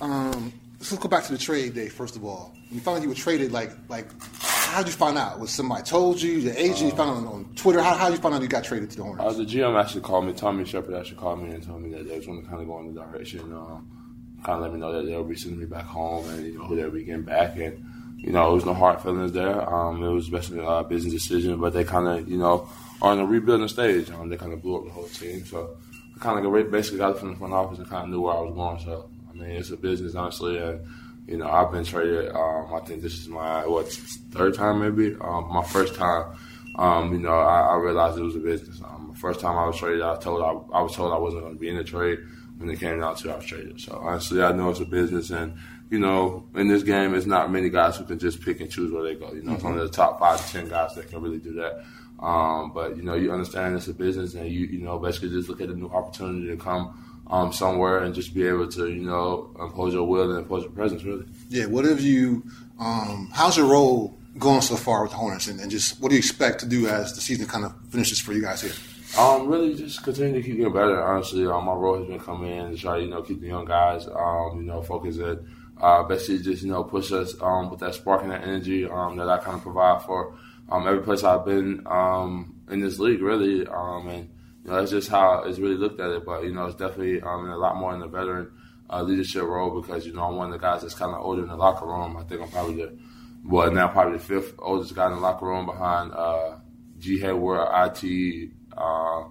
um, 0.00 0.52
let's 0.78 0.92
go 0.92 1.08
back 1.08 1.24
to 1.24 1.32
the 1.32 1.38
trade 1.38 1.74
day 1.74 1.88
first 1.88 2.16
of 2.16 2.24
all. 2.24 2.52
You 2.70 2.80
found 2.80 2.98
out 2.98 3.02
you 3.04 3.08
were 3.08 3.14
traded. 3.14 3.52
Like, 3.52 3.70
like, 3.88 4.06
how 4.40 4.82
did 4.82 4.88
you 4.88 4.94
find 4.94 5.16
out? 5.16 5.38
Was 5.38 5.50
somebody 5.52 5.84
told 5.84 6.20
you? 6.20 6.32
Your 6.32 6.54
agent? 6.54 6.82
Uh, 6.82 6.84
you 6.86 6.90
found 6.90 7.10
out 7.10 7.16
on, 7.18 7.26
on 7.26 7.44
Twitter? 7.54 7.80
How, 7.80 7.94
how 7.94 8.08
did 8.08 8.16
you 8.16 8.22
find 8.22 8.34
out 8.34 8.42
you 8.42 8.48
got 8.48 8.64
traded 8.64 8.90
to 8.90 8.96
the 8.96 9.04
Hornets? 9.04 9.24
Uh, 9.24 9.38
the 9.38 9.44
GM 9.44 9.80
actually 9.80 10.00
called 10.00 10.26
me. 10.26 10.32
Tommy 10.32 10.64
Sheppard 10.64 10.94
actually 10.94 11.18
called 11.18 11.42
me 11.42 11.50
and 11.54 11.62
told 11.62 11.80
me 11.82 11.90
that 11.90 12.08
they 12.08 12.16
was 12.16 12.26
going 12.26 12.42
to 12.42 12.48
kind 12.48 12.60
of 12.60 12.66
go 12.66 12.80
in 12.80 12.92
the 12.92 13.00
direction. 13.00 13.40
Um, 13.52 14.05
kind 14.42 14.56
of 14.56 14.62
let 14.62 14.72
me 14.72 14.80
know 14.80 14.92
that 14.92 15.06
they'll 15.06 15.24
be 15.24 15.36
sending 15.36 15.60
me 15.60 15.66
back 15.66 15.84
home 15.84 16.28
and 16.30 16.46
you 16.46 16.58
know 16.58 16.64
who 16.64 16.76
they'll 16.76 16.90
be 16.90 17.04
getting 17.04 17.22
back. 17.22 17.56
And 17.56 17.84
you 18.18 18.32
know, 18.32 18.44
there 18.44 18.54
was 18.54 18.64
no 18.64 18.74
hard 18.74 19.00
feelings 19.00 19.32
there. 19.32 19.68
Um, 19.72 20.02
it 20.02 20.08
was 20.08 20.28
basically 20.28 20.64
a 20.66 20.82
business 20.82 21.12
decision, 21.12 21.60
but 21.60 21.72
they 21.72 21.84
kind 21.84 22.08
of 22.08 22.28
you 22.28 22.38
know 22.38 22.68
are 23.02 23.12
in 23.12 23.18
a 23.18 23.26
rebuilding 23.26 23.68
stage. 23.68 24.10
Um, 24.10 24.28
they 24.28 24.36
kind 24.36 24.52
of 24.52 24.62
blew 24.62 24.78
up 24.78 24.84
the 24.84 24.90
whole 24.90 25.08
team, 25.08 25.44
so 25.44 25.76
I 26.16 26.18
kind 26.18 26.44
of 26.44 26.70
basically 26.70 26.98
got 26.98 27.16
it 27.16 27.18
from 27.18 27.30
the 27.30 27.36
front 27.36 27.52
office 27.52 27.78
and 27.78 27.88
kind 27.88 28.04
of 28.04 28.10
knew 28.10 28.22
where 28.22 28.34
I 28.34 28.40
was 28.40 28.54
going. 28.54 28.80
So 28.80 29.10
I 29.30 29.34
mean, 29.34 29.50
it's 29.50 29.70
a 29.70 29.76
business, 29.76 30.14
honestly, 30.14 30.58
and 30.58 30.80
you 31.26 31.36
know, 31.36 31.48
I've 31.48 31.72
been 31.72 31.84
traded. 31.84 32.30
Um, 32.34 32.72
I 32.72 32.80
think 32.80 33.02
this 33.02 33.14
is 33.14 33.28
my 33.28 33.66
what 33.66 33.88
third 34.32 34.54
time, 34.54 34.80
maybe. 34.80 35.16
Um, 35.20 35.48
my 35.52 35.64
first 35.64 35.94
time, 35.94 36.36
um, 36.76 37.12
you 37.12 37.18
know, 37.18 37.38
I, 37.38 37.72
I, 37.72 37.76
realized 37.76 38.18
it 38.18 38.22
was 38.22 38.36
a 38.36 38.40
business. 38.40 38.80
Um, 38.82 39.10
the 39.12 39.18
first 39.18 39.40
time 39.40 39.58
I 39.58 39.66
was 39.66 39.76
traded, 39.76 40.02
I 40.02 40.16
told 40.16 40.42
I, 40.42 40.78
I 40.78 40.82
was 40.82 40.94
told 40.94 41.12
I 41.12 41.18
wasn't 41.18 41.42
going 41.42 41.54
to 41.54 41.60
be 41.60 41.68
in 41.68 41.76
the 41.76 41.84
trade. 41.84 42.18
When 42.58 42.70
it 42.70 42.80
came 42.80 43.00
down 43.00 43.16
to, 43.16 43.28
it, 43.28 43.32
I 43.32 43.36
was 43.36 43.44
traded. 43.44 43.80
So 43.80 44.00
honestly, 44.02 44.42
I 44.42 44.52
know 44.52 44.70
it's 44.70 44.80
a 44.80 44.86
business, 44.86 45.30
and 45.30 45.58
you 45.90 45.98
know, 45.98 46.48
in 46.54 46.68
this 46.68 46.82
game, 46.82 47.14
it's 47.14 47.26
not 47.26 47.50
many 47.50 47.68
guys 47.68 47.96
who 47.96 48.04
can 48.04 48.18
just 48.18 48.40
pick 48.42 48.60
and 48.60 48.70
choose 48.70 48.90
where 48.90 49.02
they 49.02 49.14
go. 49.14 49.32
You 49.32 49.42
know, 49.42 49.52
mm-hmm. 49.52 49.54
it's 49.54 49.64
only 49.64 49.86
the 49.86 49.92
top 49.92 50.18
five 50.18 50.44
to 50.44 50.52
ten 50.52 50.68
guys 50.68 50.94
that 50.94 51.08
can 51.08 51.20
really 51.20 51.38
do 51.38 51.52
that. 51.54 51.84
Um, 52.18 52.72
but 52.72 52.96
you 52.96 53.02
know, 53.02 53.14
you 53.14 53.30
understand 53.30 53.76
it's 53.76 53.88
a 53.88 53.94
business, 53.94 54.34
and 54.34 54.48
you 54.48 54.66
you 54.66 54.78
know 54.78 54.98
basically 54.98 55.30
just 55.30 55.48
look 55.48 55.60
at 55.60 55.68
a 55.68 55.74
new 55.74 55.88
opportunity 55.88 56.46
to 56.48 56.56
come 56.56 57.02
um, 57.28 57.52
somewhere 57.52 57.98
and 57.98 58.14
just 58.14 58.34
be 58.34 58.46
able 58.46 58.68
to, 58.68 58.88
you 58.88 59.02
know, 59.02 59.50
impose 59.58 59.92
your 59.92 60.04
will 60.04 60.30
and 60.30 60.38
impose 60.38 60.62
your 60.62 60.72
presence, 60.72 61.02
really. 61.02 61.24
Yeah. 61.48 61.66
What 61.66 61.84
have 61.84 62.00
you? 62.00 62.44
Um, 62.78 63.30
how's 63.32 63.56
your 63.56 63.66
role 63.66 64.18
going 64.38 64.60
so 64.60 64.76
far 64.76 65.02
with 65.02 65.12
the 65.12 65.16
Hornets, 65.16 65.46
and, 65.46 65.60
and, 65.60 65.70
just 65.70 66.00
what 66.00 66.10
do 66.10 66.14
you 66.14 66.18
expect 66.18 66.60
to 66.60 66.66
do 66.66 66.86
as 66.86 67.14
the 67.14 67.22
season 67.22 67.46
kind 67.46 67.64
of 67.64 67.74
finishes 67.88 68.20
for 68.20 68.34
you 68.34 68.42
guys 68.42 68.60
here? 68.60 68.72
Um, 69.18 69.48
really, 69.48 69.74
just 69.74 70.02
continue 70.02 70.34
to 70.34 70.42
keep 70.42 70.56
getting 70.56 70.72
better. 70.72 71.02
Honestly, 71.02 71.46
um, 71.46 71.64
my 71.64 71.72
role 71.72 71.98
has 71.98 72.06
been 72.06 72.20
coming 72.20 72.50
in 72.50 72.70
to 72.70 72.76
try, 72.76 72.98
you 72.98 73.08
know, 73.08 73.22
keep 73.22 73.40
the 73.40 73.46
young 73.46 73.64
guys, 73.64 74.06
um, 74.08 74.56
you 74.56 74.66
know, 74.66 74.82
focus 74.82 75.16
it. 75.18 75.42
Uh, 75.80 76.02
basically, 76.02 76.42
just 76.42 76.62
you 76.62 76.70
know, 76.70 76.84
push 76.84 77.12
us 77.12 77.34
um, 77.40 77.70
with 77.70 77.80
that 77.80 77.94
spark 77.94 78.22
and 78.22 78.30
that 78.30 78.42
energy 78.42 78.86
um, 78.88 79.16
that 79.16 79.28
I 79.28 79.38
kind 79.38 79.56
of 79.56 79.62
provide 79.62 80.02
for 80.02 80.34
um, 80.70 80.86
every 80.86 81.02
place 81.02 81.22
I've 81.22 81.44
been 81.44 81.86
um, 81.86 82.56
in 82.70 82.80
this 82.80 82.98
league, 82.98 83.22
really, 83.22 83.66
um, 83.66 84.08
and 84.08 84.28
you 84.64 84.70
know, 84.70 84.78
that's 84.78 84.90
just 84.90 85.08
how 85.08 85.44
it's 85.44 85.58
really 85.58 85.76
looked 85.76 86.00
at 86.00 86.10
it. 86.10 86.24
But 86.24 86.44
you 86.44 86.52
know, 86.52 86.66
it's 86.66 86.76
definitely 86.76 87.20
um, 87.22 87.48
a 87.50 87.56
lot 87.56 87.76
more 87.76 87.94
in 87.94 88.00
the 88.00 88.08
veteran 88.08 88.50
uh, 88.90 89.02
leadership 89.02 89.42
role 89.42 89.80
because 89.80 90.06
you 90.06 90.12
know 90.12 90.22
I'm 90.22 90.36
one 90.36 90.48
of 90.48 90.52
the 90.52 90.58
guys 90.58 90.82
that's 90.82 90.94
kind 90.94 91.14
of 91.14 91.20
older 91.20 91.42
in 91.42 91.48
the 91.48 91.56
locker 91.56 91.86
room. 91.86 92.16
I 92.16 92.22
think 92.24 92.42
I'm 92.42 92.48
probably 92.48 92.76
the 92.76 92.98
well 93.44 93.70
now 93.70 93.88
probably 93.88 94.18
the 94.18 94.24
fifth 94.24 94.54
oldest 94.58 94.94
guy 94.94 95.06
in 95.06 95.12
the 95.12 95.20
locker 95.20 95.46
room 95.46 95.66
behind 95.66 96.12
uh, 96.12 96.56
G. 96.98 97.18
Hayward, 97.20 97.68
it, 98.02 98.50
uh, 98.76 99.24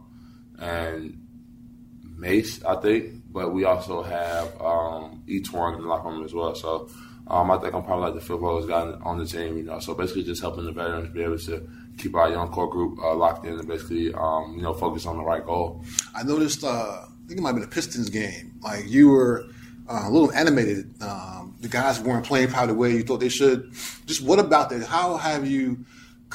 and 0.60 1.22
Mace, 2.18 2.64
I 2.64 2.76
think. 2.76 3.22
But 3.32 3.54
we 3.54 3.66
also 3.66 4.02
have 4.02 4.48
um, 4.62 5.24
E'Twaun 5.28 5.76
in 5.76 5.82
the 5.82 5.88
locker 5.88 6.10
room 6.10 6.24
as 6.24 6.34
well. 6.34 6.56
So 6.56 6.90
um, 7.28 7.52
I 7.52 7.58
think 7.58 7.74
I'm 7.74 7.84
probably 7.84 8.12
like 8.12 8.24
the 8.24 8.34
oldest 8.34 8.70
guy 8.70 8.82
on 8.82 9.18
the 9.18 9.26
team. 9.26 9.58
You 9.58 9.64
know, 9.64 9.80
so 9.80 9.94
basically 9.94 10.24
just 10.24 10.42
helping 10.42 10.66
the 10.66 10.72
veterans 10.72 11.14
be 11.14 11.24
able 11.24 11.38
to 11.40 11.68
keep 11.98 12.16
our 12.16 12.30
young 12.30 12.50
core 12.50 12.70
group 12.70 13.00
uh, 13.00 13.16
locked 13.16 13.46
in 13.46 13.54
and 13.54 13.68
basically, 13.68 14.14
um, 14.14 14.54
you 14.56 14.62
know, 14.62 14.74
focus 14.74 15.06
on 15.06 15.18
the 15.18 15.24
right 15.24 15.46
goal. 15.46 15.84
I 16.14 16.24
noticed, 16.24 16.64
uh, 16.64 16.68
I 16.68 17.28
think 17.28 17.40
it 17.40 17.42
might 17.42 17.50
have 17.50 17.60
been 17.60 17.70
Pistons 17.70 18.10
game. 18.10 18.60
Like 18.62 18.88
you 18.88 19.10
were 19.10 19.46
uh, 19.90 20.04
a 20.06 20.10
little 20.10 20.32
animated. 20.32 21.02
Um, 21.02 21.56
the 21.60 21.68
guys 21.68 22.00
weren't 22.00 22.26
playing 22.26 22.50
probably 22.50 22.74
the 22.74 22.80
way 22.80 22.92
you 22.92 23.04
thought 23.04 23.20
they 23.20 23.30
should. 23.30 23.72
Just 24.06 24.22
what 24.22 24.40
about 24.40 24.70
that? 24.70 24.84
How 24.84 25.18
have 25.18 25.48
you 25.48 25.86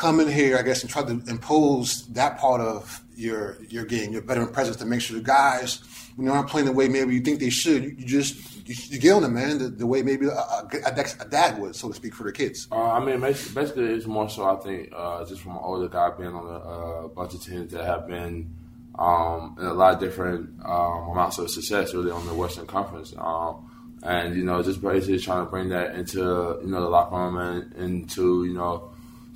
come 0.00 0.18
in 0.18 0.28
here, 0.28 0.56
I 0.56 0.62
guess, 0.62 0.82
and 0.82 0.90
try 0.90 1.02
to 1.02 1.10
impose 1.28 2.06
that 2.08 2.38
part 2.38 2.60
of 2.60 3.02
your 3.16 3.58
your 3.68 3.84
game, 3.84 4.12
your 4.12 4.22
veteran 4.22 4.48
presence 4.48 4.76
to 4.78 4.86
make 4.86 5.02
sure 5.02 5.18
the 5.18 5.22
guys 5.22 5.82
when 6.16 6.26
they're 6.26 6.34
not 6.34 6.48
playing 6.48 6.66
the 6.66 6.72
way 6.72 6.88
maybe 6.88 7.14
you 7.14 7.20
think 7.20 7.38
they 7.38 7.50
should, 7.50 7.84
you, 7.84 7.94
you 7.98 8.06
just 8.06 8.34
you, 8.66 8.74
you 8.88 8.98
get 8.98 9.12
on 9.12 9.22
them, 9.22 9.34
man, 9.34 9.58
the, 9.58 9.68
the 9.68 9.86
way 9.86 10.02
maybe 10.02 10.26
a, 10.26 10.30
a, 10.30 10.68
a, 10.86 11.28
dad 11.28 11.58
would, 11.58 11.76
so 11.76 11.88
to 11.88 11.94
speak, 11.94 12.14
for 12.14 12.24
the 12.24 12.32
kids. 12.32 12.66
Uh, 12.72 12.92
I 12.92 13.04
mean, 13.04 13.20
basically, 13.20 13.84
it's 13.84 14.06
more 14.06 14.28
so. 14.28 14.44
I 14.44 14.56
think 14.56 14.90
uh, 14.94 15.24
just 15.26 15.42
from 15.42 15.52
an 15.52 15.62
older 15.62 15.88
guy 15.88 16.10
being 16.10 16.34
on 16.34 16.46
a, 16.46 17.04
a 17.04 17.08
bunch 17.08 17.34
of 17.34 17.44
teams 17.44 17.72
that 17.72 17.84
have 17.84 18.06
been 18.08 18.54
um, 18.98 19.56
in 19.58 19.66
a 19.66 19.74
lot 19.74 19.94
of 19.94 20.00
different 20.00 20.50
um, 20.64 21.10
amounts 21.10 21.38
of 21.38 21.50
success, 21.50 21.94
really, 21.94 22.10
on 22.10 22.26
the 22.26 22.34
Western 22.34 22.66
Conference. 22.66 23.12
Um, 23.18 23.98
and 24.02 24.34
you 24.34 24.44
know, 24.44 24.62
just 24.62 24.80
basically 24.80 25.18
trying 25.18 25.44
to 25.44 25.50
bring 25.50 25.68
that 25.70 25.94
into 25.94 26.20
you 26.62 26.68
know 26.68 26.80
the 26.80 26.88
locker 26.88 27.16
room 27.16 27.36
and 27.36 27.74
into 27.74 28.44
you 28.44 28.54
know 28.54 28.89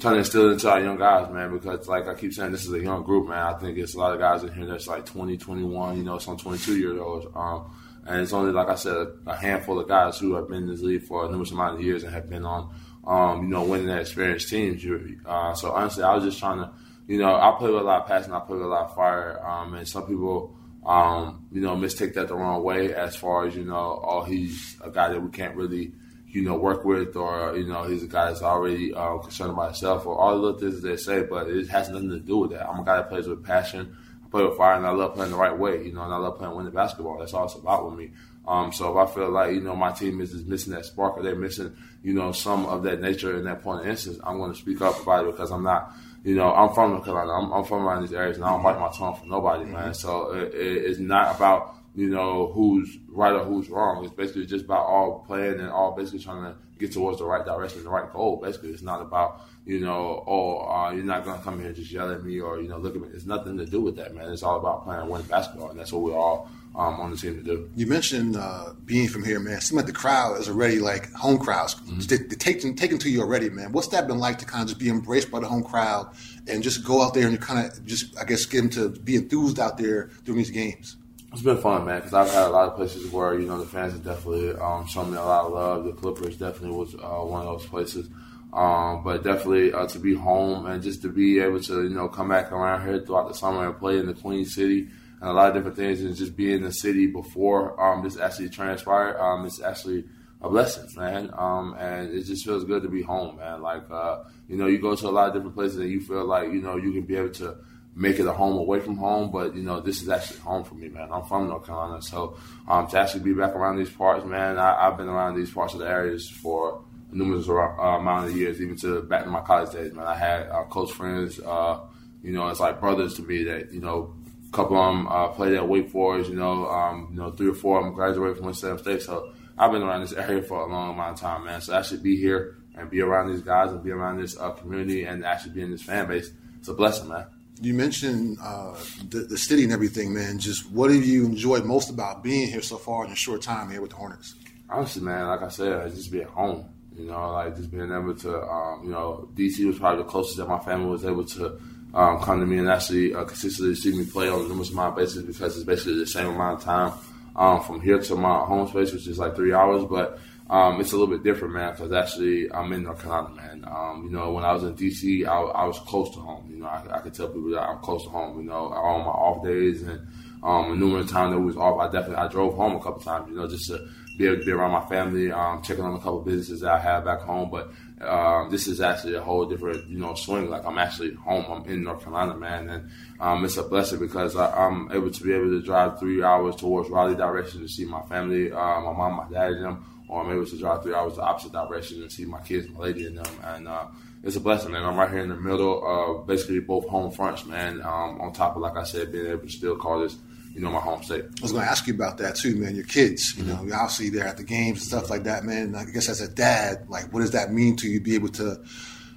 trying 0.05 0.17
to 0.17 0.19
instill 0.19 0.51
into 0.53 0.71
our 0.71 0.81
young 0.81 0.99
guys, 0.99 1.33
man. 1.33 1.51
Because 1.51 1.89
like 1.89 2.07
I 2.07 2.15
keep 2.15 2.35
saying, 2.35 2.53
this 2.53 2.67
is 2.67 2.73
a 2.73 2.81
young 2.81 3.03
group, 3.03 3.27
man. 3.27 3.55
I 3.55 3.59
think 3.59 3.79
it's 3.79 3.95
a 3.95 3.99
lot 3.99 4.13
of 4.13 4.21
guys 4.21 4.43
in 4.43 4.53
here 4.53 4.67
that's 4.67 4.87
like 4.87 5.07
20, 5.07 5.39
21, 5.39 5.97
you 5.97 6.05
know, 6.05 6.19
some 6.19 6.37
22 6.37 6.77
years 6.79 7.01
old. 7.01 7.33
Um, 7.35 7.75
and 8.07 8.21
it's 8.21 8.35
only 8.35 8.53
like 8.53 8.69
I 8.69 8.75
said, 8.75 9.07
a 9.27 9.35
handful 9.35 9.81
of 9.81 9.89
guys 9.89 10.19
who 10.19 10.35
have 10.35 10.49
been 10.49 10.65
in 10.65 10.69
this 10.69 10.83
league 10.83 11.05
for 11.05 11.25
a 11.25 11.31
numerous 11.31 11.53
amount 11.53 11.77
of 11.77 11.83
years 11.83 12.05
and 12.05 12.13
have 12.13 12.29
been 12.29 12.45
on, 12.45 12.75
um, 13.07 13.45
you 13.45 13.49
know, 13.49 13.65
winning 13.65 13.87
that 13.87 14.01
experienced 14.01 14.51
teams. 14.51 14.85
Uh, 15.25 15.55
so 15.55 15.73
honestly, 15.73 16.03
I 16.03 16.15
was 16.15 16.25
just 16.25 16.39
trying 16.39 16.59
to, 16.59 16.71
you 17.07 17.17
know, 17.17 17.35
I 17.35 17.55
play 17.59 17.71
with 17.71 17.81
a 17.81 17.85
lot 17.85 18.03
of 18.03 18.07
passion, 18.07 18.33
I 18.33 18.41
play 18.41 18.57
with 18.57 18.67
a 18.67 18.69
lot 18.69 18.91
of 18.91 18.95
fire, 18.95 19.43
um, 19.47 19.73
and 19.75 19.89
some 19.89 20.07
people 20.07 20.55
um, 20.85 21.47
you 21.51 21.63
know, 21.63 21.77
mistake 21.77 22.15
that 22.15 22.29
the 22.29 22.35
wrong 22.35 22.63
way 22.63 22.93
as 22.95 23.17
far 23.17 23.47
as, 23.47 23.57
you 23.57 23.65
know, 23.65 24.05
oh, 24.07 24.23
he's 24.23 24.77
a 24.83 24.91
guy 24.91 25.09
that 25.09 25.21
we 25.21 25.31
can't 25.31 25.57
really, 25.57 25.93
you 26.35 26.43
know, 26.43 26.57
work 26.57 26.85
with 26.85 27.17
or, 27.17 27.57
you 27.57 27.65
know, 27.65 27.85
he's 27.85 28.03
a 28.03 28.09
guy 28.09 28.27
that's 28.27 28.43
already 28.43 28.93
uh, 28.93 29.19
concerned 29.19 29.53
about 29.53 29.67
himself 29.67 30.05
or 30.05 30.19
all 30.19 30.35
the 30.35 30.43
little 30.43 30.59
things 30.59 30.83
they 30.83 30.97
say, 30.97 31.23
but 31.23 31.49
it 31.49 31.69
has 31.69 31.89
nothing 31.89 32.11
to 32.11 32.19
do 32.19 32.39
with 32.39 32.51
that. 32.51 32.69
I'm 32.69 32.81
a 32.81 32.85
guy 32.85 32.97
that 32.97 33.09
plays 33.09 33.29
with 33.29 33.45
passion. 33.45 33.97
I 34.25 34.29
play 34.29 34.45
with 34.45 34.57
fire 34.57 34.77
and 34.77 34.85
I 34.85 34.91
love 34.91 35.15
playing 35.15 35.31
the 35.31 35.37
right 35.37 35.57
way, 35.57 35.87
you 35.87 35.93
know, 35.93 36.03
and 36.03 36.13
I 36.13 36.17
love 36.17 36.39
playing 36.39 36.57
winning 36.57 36.73
basketball. 36.73 37.19
That's 37.19 37.33
all 37.33 37.45
it's 37.45 37.55
about 37.55 37.89
with 37.89 37.99
me. 37.99 38.11
Um, 38.49 38.73
so 38.73 38.91
if 38.91 39.09
I 39.09 39.15
feel 39.15 39.31
like, 39.31 39.55
you 39.55 39.61
know, 39.61 39.77
my 39.77 39.93
team 39.93 40.21
is, 40.21 40.35
is 40.35 40.45
missing 40.45 40.75
that 40.75 40.85
spark 40.85 41.17
or 41.17 41.23
they're 41.23 41.37
missing, 41.37 41.75
you 42.03 42.13
know, 42.13 42.33
some 42.33 42.67
of 42.67 42.83
that 42.83 43.01
nature 43.01 43.39
in 43.39 43.45
that 43.45 43.63
point 43.63 43.83
of 43.83 43.87
instance, 43.87 44.19
I'm 44.25 44.39
going 44.39 44.53
to 44.53 44.59
speak 44.59 44.83
up 44.83 45.01
about 45.01 45.25
it 45.25 45.31
because 45.31 45.51
I'm 45.51 45.63
not– 45.63 45.93
you 46.25 46.35
know, 46.35 46.53
I'm 46.55 46.73
from 46.75 46.93
North 46.93 47.05
Carolina. 47.05 47.33
I'm, 47.33 47.53
I'm, 47.53 47.65
from 47.65 47.87
around 47.87 48.01
these 48.01 48.15
areas, 48.15 48.39
and 48.39 48.47
I 48.47 48.51
don't 48.51 48.63
bite 48.63 48.81
my 48.81 48.91
tongue 48.91 49.15
for 49.15 49.27
nobody, 49.27 49.67
man. 49.67 49.93
So 49.93 50.33
it, 50.33 50.55
it, 50.55 50.85
it's 50.87 50.99
not 50.99 51.37
about 51.37 51.77
you 51.95 52.09
know 52.09 52.51
who's 52.53 52.99
right 53.09 53.33
or 53.33 53.45
who's 53.45 53.69
wrong. 53.71 54.05
It's 54.05 54.15
basically 54.15 54.47
just 54.47 54.65
about 54.65 54.87
all 54.87 55.25
playing 55.27 55.61
and 55.61 55.71
all 55.71 55.93
basically 55.93 56.21
trying 56.21 56.43
to 56.45 56.57
get 56.79 56.93
towards 56.93 57.19
the 57.19 57.25
right 57.25 57.45
direction, 57.45 57.85
the 57.85 57.91
right 57.91 58.13
goal. 58.13 58.41
Basically, 58.43 58.71
it's 58.71 58.83
not 58.83 59.01
about 59.01 59.43
you 59.67 59.81
know, 59.81 60.23
oh, 60.27 60.59
uh, 60.69 60.91
you're 60.91 61.05
not 61.05 61.25
gonna 61.25 61.43
come 61.43 61.59
here 61.59 61.69
and 61.69 61.77
just 61.77 61.91
yell 61.91 62.13
at 62.13 62.23
me 62.23 62.39
or 62.41 62.61
you 62.61 62.69
know 62.69 62.79
look 62.79 62.95
at 62.95 63.01
me. 63.01 63.09
It's 63.15 63.25
nothing 63.27 63.57
to 63.59 63.65
do 63.65 63.81
with 63.81 63.97
that, 63.97 64.15
man. 64.15 64.31
It's 64.31 64.43
all 64.43 64.59
about 64.59 64.85
playing 64.85 65.09
winning 65.09 65.27
basketball, 65.27 65.71
and 65.71 65.79
that's 65.79 65.93
what 65.93 66.03
we're 66.03 66.19
all 66.19 66.51
um, 66.75 67.01
on 67.01 67.11
the 67.11 67.17
team 67.17 67.37
to 67.37 67.43
do. 67.43 67.71
You 67.75 67.87
mentioned 67.87 68.37
uh, 68.37 68.75
being 68.85 69.09
from 69.09 69.25
here, 69.25 69.41
man. 69.41 69.61
Seems 69.61 69.77
like 69.77 69.87
the 69.87 69.93
crowd 69.93 70.39
is 70.39 70.49
already 70.49 70.81
like 70.81 71.11
home 71.13 71.39
crowds. 71.39 71.77
Mm-hmm. 71.77 72.01
They, 72.01 72.17
they 72.17 72.37
taken 72.37 72.77
taken 72.77 72.99
to 72.99 73.11
you 73.11 73.21
already, 73.21 73.49
man. 73.49 73.73
What's 73.73 73.89
that 73.89 74.07
been 74.07 74.19
like 74.19 74.39
to 74.41 74.45
kind 74.45 74.63
of 74.63 74.69
just 74.69 74.81
be 74.81 74.89
embraced 74.89 75.31
by 75.31 75.41
the 75.41 75.47
home 75.47 75.63
crowd 75.63 76.15
and 76.47 76.63
just 76.63 76.85
go 76.85 77.03
out 77.03 77.15
there 77.15 77.25
and 77.25 77.33
you 77.33 77.39
kind 77.39 77.67
of 77.67 77.87
just, 77.87 78.19
I 78.19 78.25
guess, 78.25 78.45
get 78.45 78.59
them 78.59 78.71
to 78.71 79.01
be 79.01 79.17
enthused 79.17 79.59
out 79.59 79.79
there 79.79 80.11
during 80.25 80.39
these 80.39 80.51
games? 80.51 80.97
It's 81.35 81.43
been 81.43 81.59
fun, 81.59 81.85
man, 81.85 81.97
because 81.97 82.15
I've 82.15 82.31
had 82.31 82.47
a 82.47 82.51
lot 82.51 82.69
of 82.69 82.77
places 82.77 83.11
where 83.11 83.37
you 83.37 83.49
know 83.49 83.59
the 83.59 83.67
fans 83.67 83.93
have 83.93 84.05
definitely 84.05 84.53
um, 84.53 84.87
shown 84.87 85.11
me 85.11 85.17
a 85.17 85.21
lot 85.21 85.47
of 85.47 85.53
love. 85.53 85.85
The 85.85 85.91
Clippers 85.91 86.37
definitely 86.37 86.77
was 86.79 86.95
uh, 86.95 87.25
one 87.25 87.45
of 87.45 87.59
those 87.59 87.67
places. 87.67 88.09
Um, 88.53 89.03
but 89.03 89.25
definitely 89.25 89.73
uh, 89.73 89.89
to 89.89 89.99
be 89.99 90.15
home 90.15 90.67
and 90.67 90.81
just 90.81 91.03
to 91.03 91.09
be 91.09 91.41
able 91.41 91.59
to 91.63 91.83
you 91.83 91.89
know 91.89 92.07
come 92.07 92.29
back 92.29 92.53
around 92.53 92.87
here 92.87 93.01
throughout 93.01 93.27
the 93.27 93.35
summer 93.35 93.67
and 93.67 93.77
play 93.77 93.99
in 93.99 94.07
the 94.07 94.15
Queen 94.15 94.45
City 94.45 94.87
and 95.21 95.29
a 95.29 95.33
lot 95.33 95.49
of 95.49 95.55
different 95.55 95.77
things 95.77 96.03
and 96.03 96.15
just 96.15 96.37
be 96.37 96.53
in 96.53 96.63
the 96.63 96.71
city 96.71 97.09
before 97.09 97.83
um, 97.83 98.05
this 98.05 98.17
actually 98.17 98.49
transpired. 98.49 99.19
Um, 99.21 99.45
it's 99.45 99.61
actually 99.61 100.05
a 100.41 100.49
blessing, 100.49 100.89
man. 100.97 101.31
Um, 101.37 101.75
and 101.81 102.15
it 102.15 102.27
just 102.27 102.45
feels 102.45 102.63
good 102.63 102.85
to 102.85 102.89
be 102.89 103.03
home, 103.03 103.39
man. 103.39 103.61
Like, 103.61 103.91
uh, 103.91 104.23
you 104.49 104.57
know, 104.57 104.69
you 104.69 104.79
go 104.79 104.95
to 104.95 105.09
a 105.09 105.11
lot 105.11 105.29
of 105.29 105.35
different 105.35 105.57
places 105.57 105.79
and 105.79 105.91
you 105.91 106.01
feel 106.01 106.27
like, 106.27 106.53
you 106.53 106.63
know, 106.63 106.77
you 106.77 106.93
can 106.93 107.03
be 107.03 107.17
able 107.17 107.31
to 107.31 107.57
make 107.97 108.19
it 108.19 108.27
a 108.27 108.33
home 108.33 108.57
away 108.57 108.81
from 108.81 108.97
home, 108.97 109.31
but, 109.31 109.55
you 109.55 109.63
know, 109.63 109.81
this 109.81 110.03
is 110.03 110.09
actually 110.09 110.41
home 110.41 110.65
for 110.65 110.75
me, 110.75 110.89
man. 110.89 111.09
I'm 111.13 111.25
from 111.25 111.49
North 111.49 111.67
Carolina. 111.67 112.03
So 112.03 112.37
um, 112.67 112.87
to 112.89 112.99
actually 112.99 113.23
be 113.23 113.33
back 113.35 113.55
around 113.55 113.77
these 113.77 113.91
parts, 113.91 114.25
man, 114.25 114.59
I, 114.59 114.85
have 114.85 114.97
been 114.97 115.09
around 115.09 115.37
these 115.37 115.51
parts 115.51 115.75
of 115.75 115.81
the 115.81 115.89
areas 115.89 116.29
for 116.29 116.85
numerous 117.13 117.49
uh, 117.49 117.53
amount 117.53 118.27
of 118.29 118.37
years, 118.37 118.61
even 118.61 118.77
to 118.79 119.03
back 119.03 119.25
in 119.25 119.31
my 119.31 119.43
college 119.43 119.71
days, 119.73 119.93
man. 119.93 120.07
I 120.07 120.17
had 120.17 120.49
uh, 120.49 120.65
close 120.65 120.91
friends, 120.91 121.39
uh, 121.41 121.81
you 122.23 122.33
know, 122.33 122.49
it's 122.49 122.59
like 122.59 122.81
brothers 122.81 123.15
to 123.15 123.23
me 123.23 123.45
that, 123.45 123.73
you 123.73 123.81
know, 123.81 124.15
A 124.49 124.57
couple 124.57 124.77
of 124.77 124.95
them 124.95 125.07
uh, 125.09 125.29
played 125.29 125.55
at 125.55 125.69
Wake 125.69 125.91
Forest. 125.91 126.31
You 126.31 126.37
know, 126.37 126.67
um, 126.69 127.09
you 127.11 127.19
know, 127.19 127.31
three 127.33 127.49
or 127.49 127.55
four 127.55 127.79
of 127.79 127.85
them 127.85 127.95
graduated 127.95 128.39
from 128.39 128.47
Winston 128.47 128.79
State. 128.79 129.03
So 129.03 129.33
I've 129.59 129.73
been 129.73 129.83
around 129.83 130.03
this 130.03 130.13
area 130.13 130.43
for 130.43 130.61
a 130.61 130.67
long 130.67 130.95
amount 130.95 131.15
of 131.15 131.21
time, 131.21 131.45
man. 131.45 131.61
So 131.61 131.77
I 131.77 131.83
should 131.83 132.03
be 132.03 132.17
here 132.17 132.57
and 132.77 132.89
be 132.89 133.01
around 133.01 133.31
these 133.31 133.43
guys 133.43 133.71
and 133.71 133.83
be 133.83 133.91
around 133.91 134.21
this 134.21 134.39
uh, 134.39 134.51
community 134.51 135.05
and 135.05 135.25
actually 135.25 135.55
be 135.55 135.63
in 135.63 135.71
this 135.71 135.83
fan 135.83 136.09
base. 136.09 136.31
It's 136.59 136.69
a 136.69 136.75
blessing, 136.75 137.09
man. 137.09 137.27
You 137.61 137.75
mentioned 137.75 138.39
uh, 138.43 138.75
the, 139.09 139.21
the 139.21 139.39
city 139.39 139.65
and 139.65 139.73
everything, 139.73 140.13
man. 140.13 140.39
Just 140.39 140.71
what 140.71 140.91
have 140.91 141.05
you 141.05 141.25
enjoyed 141.25 141.65
most 141.65 141.89
about 141.89 142.23
being 142.23 142.49
here 142.49 142.63
so 142.63 142.77
far 142.77 143.05
in 143.05 143.13
a 143.13 143.17
short 143.17 143.43
time 143.43 143.71
here 143.71 143.81
with 143.81 143.91
the 143.91 143.97
Hornets? 143.97 144.35
Honestly, 144.69 145.03
man, 145.03 145.29
like 145.29 145.43
I 145.43 145.49
said, 145.49 145.95
just 145.95 146.11
be 146.11 146.23
at 146.23 146.29
home. 146.29 146.69
You 146.97 147.07
know, 147.07 147.33
like 147.33 147.57
just 147.57 147.71
being 147.71 147.91
able 147.91 148.15
to, 148.15 148.43
um, 148.43 148.85
you 148.85 148.91
know, 148.91 149.29
DC 149.35 149.67
was 149.67 149.79
probably 149.79 150.05
the 150.05 150.09
closest 150.09 150.37
that 150.39 150.49
my 150.49 150.59
family 150.61 150.91
was 150.91 151.05
able 151.05 151.25
to 151.25 151.61
um, 151.93 152.21
come 152.21 152.41
to 152.41 152.47
me 152.47 152.59
and 152.59 152.69
actually 152.69 153.15
uh, 153.15 153.25
consistently 153.25 153.75
see 153.75 153.97
me 153.97 154.05
play 154.05 154.29
on 154.29 154.41
a 154.41 154.49
numerous 154.49 154.71
amount 154.71 154.91
of 154.91 154.97
basis 154.97 155.23
because 155.23 155.57
it's 155.57 155.65
basically 155.65 155.99
the 155.99 156.07
same 156.07 156.27
amount 156.27 156.59
of 156.59 156.65
time 156.65 156.93
um, 157.37 157.63
from 157.63 157.81
here 157.81 157.99
to 157.99 158.17
my 158.17 158.39
home 158.45 158.69
space, 158.69 158.93
which 158.93 159.07
is 159.07 159.19
like 159.19 159.35
three 159.35 159.53
hours. 159.53 159.85
But 159.85 160.19
um, 160.51 160.79
it's 160.81 160.93
a 160.93 160.97
little 160.97 161.13
bit 161.13 161.25
different, 161.25 161.55
man, 161.55 161.73
because 161.73 161.93
actually 161.93 162.53
I'm 162.53 162.73
in 162.73 162.83
North 162.83 163.01
Carolina, 163.01 163.35
man. 163.35 163.65
Um, 163.67 164.05
you 164.05 164.11
know, 164.11 164.33
when 164.33 164.45
I 164.45 164.53
was 164.53 164.63
in 164.63 164.75
DC, 164.75 165.27
I, 165.27 165.41
I, 165.41 165.65
was 165.65 165.79
close 165.81 166.11
to 166.15 166.21
home. 166.21 166.47
You 166.51 166.59
know, 166.59 166.67
I, 166.67 166.85
I 166.97 166.99
could 166.99 167.15
tell 167.15 167.29
people 167.29 167.51
that 167.51 167.63
I'm 167.63 167.79
close 167.79 168.05
to 168.05 168.11
home. 168.11 168.39
You 168.39 168.45
know, 168.45 168.67
on 168.69 169.01
my 169.01 169.11
off 169.11 169.43
days 169.43 169.83
and 169.83 170.07
um, 170.43 170.79
numerous 170.79 171.11
times 171.11 171.33
that 171.33 171.39
we 171.39 171.47
was 171.47 171.57
off, 171.57 171.81
I 171.81 171.91
definitely 171.91 172.17
I 172.17 172.29
drove 172.29 172.57
home 172.57 172.77
a 172.77 172.81
couple 172.81 173.01
times. 173.01 173.31
You 173.31 173.37
know, 173.37 173.49
just 173.49 173.69
to 173.69 173.89
be 174.19 174.27
able 174.27 174.39
to 174.39 174.45
be 174.45 174.53
around 174.53 174.73
my 174.73 174.85
family, 174.85 175.33
um, 175.33 175.63
checking 175.63 175.83
on 175.83 175.95
a 175.95 175.99
couple 175.99 176.21
businesses 176.21 176.61
that 176.61 176.73
I 176.73 176.79
have 176.79 177.07
back 177.07 177.21
home. 177.21 177.51
But 177.51 177.73
um, 178.07 178.51
this 178.51 178.67
is 178.67 178.83
actually 178.83 179.15
a 179.15 179.23
whole 179.23 179.47
different, 179.47 179.89
you 179.89 179.99
know, 179.99 180.15
swing. 180.15 180.51
Like 180.51 180.67
I'm 180.67 180.77
actually 180.77 181.15
home. 181.15 181.47
I'm 181.49 181.65
in 181.71 181.85
North 181.85 182.03
Carolina, 182.03 182.37
man, 182.37 182.69
and 182.69 182.91
um, 183.19 183.47
it's 183.47 183.57
a 183.57 183.63
blessing 183.63 183.99
because 183.99 184.37
I, 184.37 184.67
am 184.67 184.91
able 184.93 185.11
to 185.11 185.23
be 185.23 185.33
able 185.33 185.47
to 185.47 185.63
drive 185.63 185.99
three 185.99 186.23
hours 186.23 186.57
towards 186.57 186.91
Raleigh 186.91 187.15
direction 187.15 187.63
to 187.63 187.69
see 187.69 187.87
my 187.87 188.03
family, 188.03 188.53
uh, 188.53 188.81
my 188.81 188.93
mom, 188.93 189.15
my 189.15 189.29
dad, 189.33 189.53
and 189.53 189.65
them, 189.65 189.87
or 190.09 190.23
I'm 190.23 190.31
able 190.31 190.47
to 190.47 190.59
drive 190.59 190.83
three 190.83 190.95
hours 190.95 191.17
the 191.17 191.23
opposite 191.23 191.53
direction 191.53 192.03
and 192.03 192.11
see 192.11 192.25
my 192.25 192.41
kids, 192.41 192.69
my 192.69 192.81
lady, 192.81 193.07
and 193.07 193.19
them, 193.19 193.39
and 193.43 193.69
uh, 193.69 193.87
it's 194.23 194.37
a 194.37 194.41
blessing, 194.41 194.73
man. 194.73 194.85
I'm 194.85 194.97
right 194.97 195.11
here 195.11 195.21
in 195.21 195.29
the 195.29 195.37
middle, 195.37 195.85
of 195.87 196.27
basically 196.27 196.61
both 196.61 196.89
home 196.89 197.11
fronts, 197.11 197.45
man. 197.45 197.81
Um, 197.83 198.21
on 198.21 198.33
top 198.33 198.57
of, 198.57 198.63
like 198.63 198.77
I 198.77 198.85
said, 198.85 199.13
being 199.13 199.27
able 199.27 199.43
to 199.43 199.51
still 199.51 199.77
call 199.77 200.01
this 200.01 200.17
you 200.55 200.61
know, 200.61 200.71
my 200.71 200.79
home 200.79 201.03
state. 201.03 201.25
I 201.25 201.43
was 201.43 201.53
going 201.53 201.65
to 201.65 201.71
ask 201.71 201.87
you 201.87 201.95
about 201.95 202.19
that 202.19 202.37
too, 202.37 202.55
man. 202.57 202.77
Your 202.77 202.85
kids, 202.85 203.37
you 203.37 203.43
mm-hmm. 203.43 203.69
know, 203.69 203.75
obviously 203.75 204.09
they're 204.09 204.27
at 204.27 204.37
the 204.37 204.45
games 204.45 204.79
and 204.79 204.87
stuff 204.87 205.11
like 205.11 205.25
that, 205.25 205.45
man. 205.45 205.75
I 205.75 205.85
guess 205.85 206.09
as 206.09 206.21
a 206.21 206.29
dad, 206.29 206.89
like, 206.89 207.13
what 207.13 207.21
does 207.21 207.33
that 207.33 207.53
mean 207.53 207.77
to 207.77 207.89
you? 207.89 208.01
Be 208.01 208.15
able 208.15 208.29
to 208.31 208.63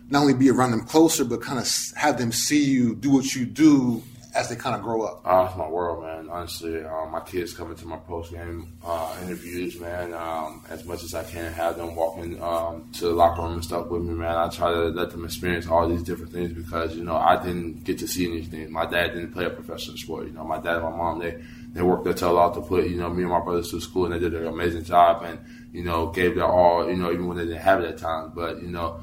not 0.09 0.21
only 0.21 0.33
be 0.33 0.49
around 0.49 0.71
them 0.71 0.81
closer, 0.81 1.23
but 1.23 1.41
kind 1.41 1.59
of 1.59 1.69
have 1.95 2.17
them 2.17 2.31
see 2.31 2.65
you 2.65 2.95
do 2.95 3.11
what 3.11 3.35
you 3.35 3.45
do 3.45 4.01
as 4.37 4.49
they 4.49 4.55
kind 4.55 4.75
of 4.75 4.83
grow 4.83 5.01
up? 5.01 5.21
Uh, 5.25 5.47
it's 5.47 5.57
my 5.57 5.67
world, 5.67 6.03
man. 6.03 6.29
Honestly, 6.29 6.83
um, 6.83 7.11
my 7.11 7.19
kids 7.21 7.53
coming 7.53 7.75
to 7.75 7.87
my 7.87 7.97
post 7.97 8.31
game 8.31 8.77
uh, 8.85 9.17
interviews, 9.23 9.79
man. 9.79 10.13
Um, 10.13 10.63
as 10.69 10.85
much 10.85 11.03
as 11.03 11.15
I 11.15 11.23
can, 11.23 11.51
have 11.51 11.75
them 11.75 11.95
walking 11.95 12.41
um, 12.41 12.89
to 12.93 13.05
the 13.05 13.13
locker 13.13 13.41
room 13.41 13.53
and 13.53 13.63
stuff 13.63 13.87
with 13.87 14.03
me, 14.03 14.13
man. 14.13 14.35
I 14.35 14.47
try 14.49 14.71
to 14.71 14.89
let 14.89 15.09
them 15.09 15.25
experience 15.25 15.67
all 15.67 15.89
these 15.89 16.03
different 16.03 16.31
things 16.31 16.53
because 16.53 16.95
you 16.95 17.03
know 17.03 17.17
I 17.17 17.41
didn't 17.43 17.83
get 17.83 17.97
to 17.99 18.07
see 18.07 18.29
anything. 18.31 18.71
My 18.71 18.85
dad 18.85 19.13
didn't 19.13 19.33
play 19.33 19.45
a 19.45 19.49
professional 19.49 19.97
sport. 19.97 20.27
You 20.27 20.33
know, 20.33 20.43
my 20.43 20.59
dad 20.59 20.75
and 20.75 20.83
my 20.83 20.91
mom 20.91 21.19
they 21.19 21.41
they 21.73 21.81
worked 21.81 22.03
their 22.03 22.13
tail 22.13 22.37
off 22.37 22.53
to 22.53 22.61
put 22.61 22.87
you 22.87 22.97
know 22.97 23.09
me 23.09 23.23
and 23.23 23.31
my 23.31 23.39
brothers 23.39 23.71
through 23.71 23.81
school, 23.81 24.05
and 24.05 24.13
they 24.13 24.19
did 24.19 24.35
an 24.35 24.45
amazing 24.45 24.83
job 24.83 25.23
and 25.23 25.39
you 25.73 25.83
know 25.83 26.11
gave 26.11 26.35
their 26.35 26.45
all. 26.45 26.87
You 26.87 26.95
know, 26.95 27.11
even 27.11 27.27
when 27.27 27.37
they 27.37 27.45
didn't 27.45 27.61
have 27.61 27.81
it 27.81 27.89
at 27.89 27.97
times, 27.97 28.33
but 28.35 28.61
you 28.61 28.69
know 28.69 28.99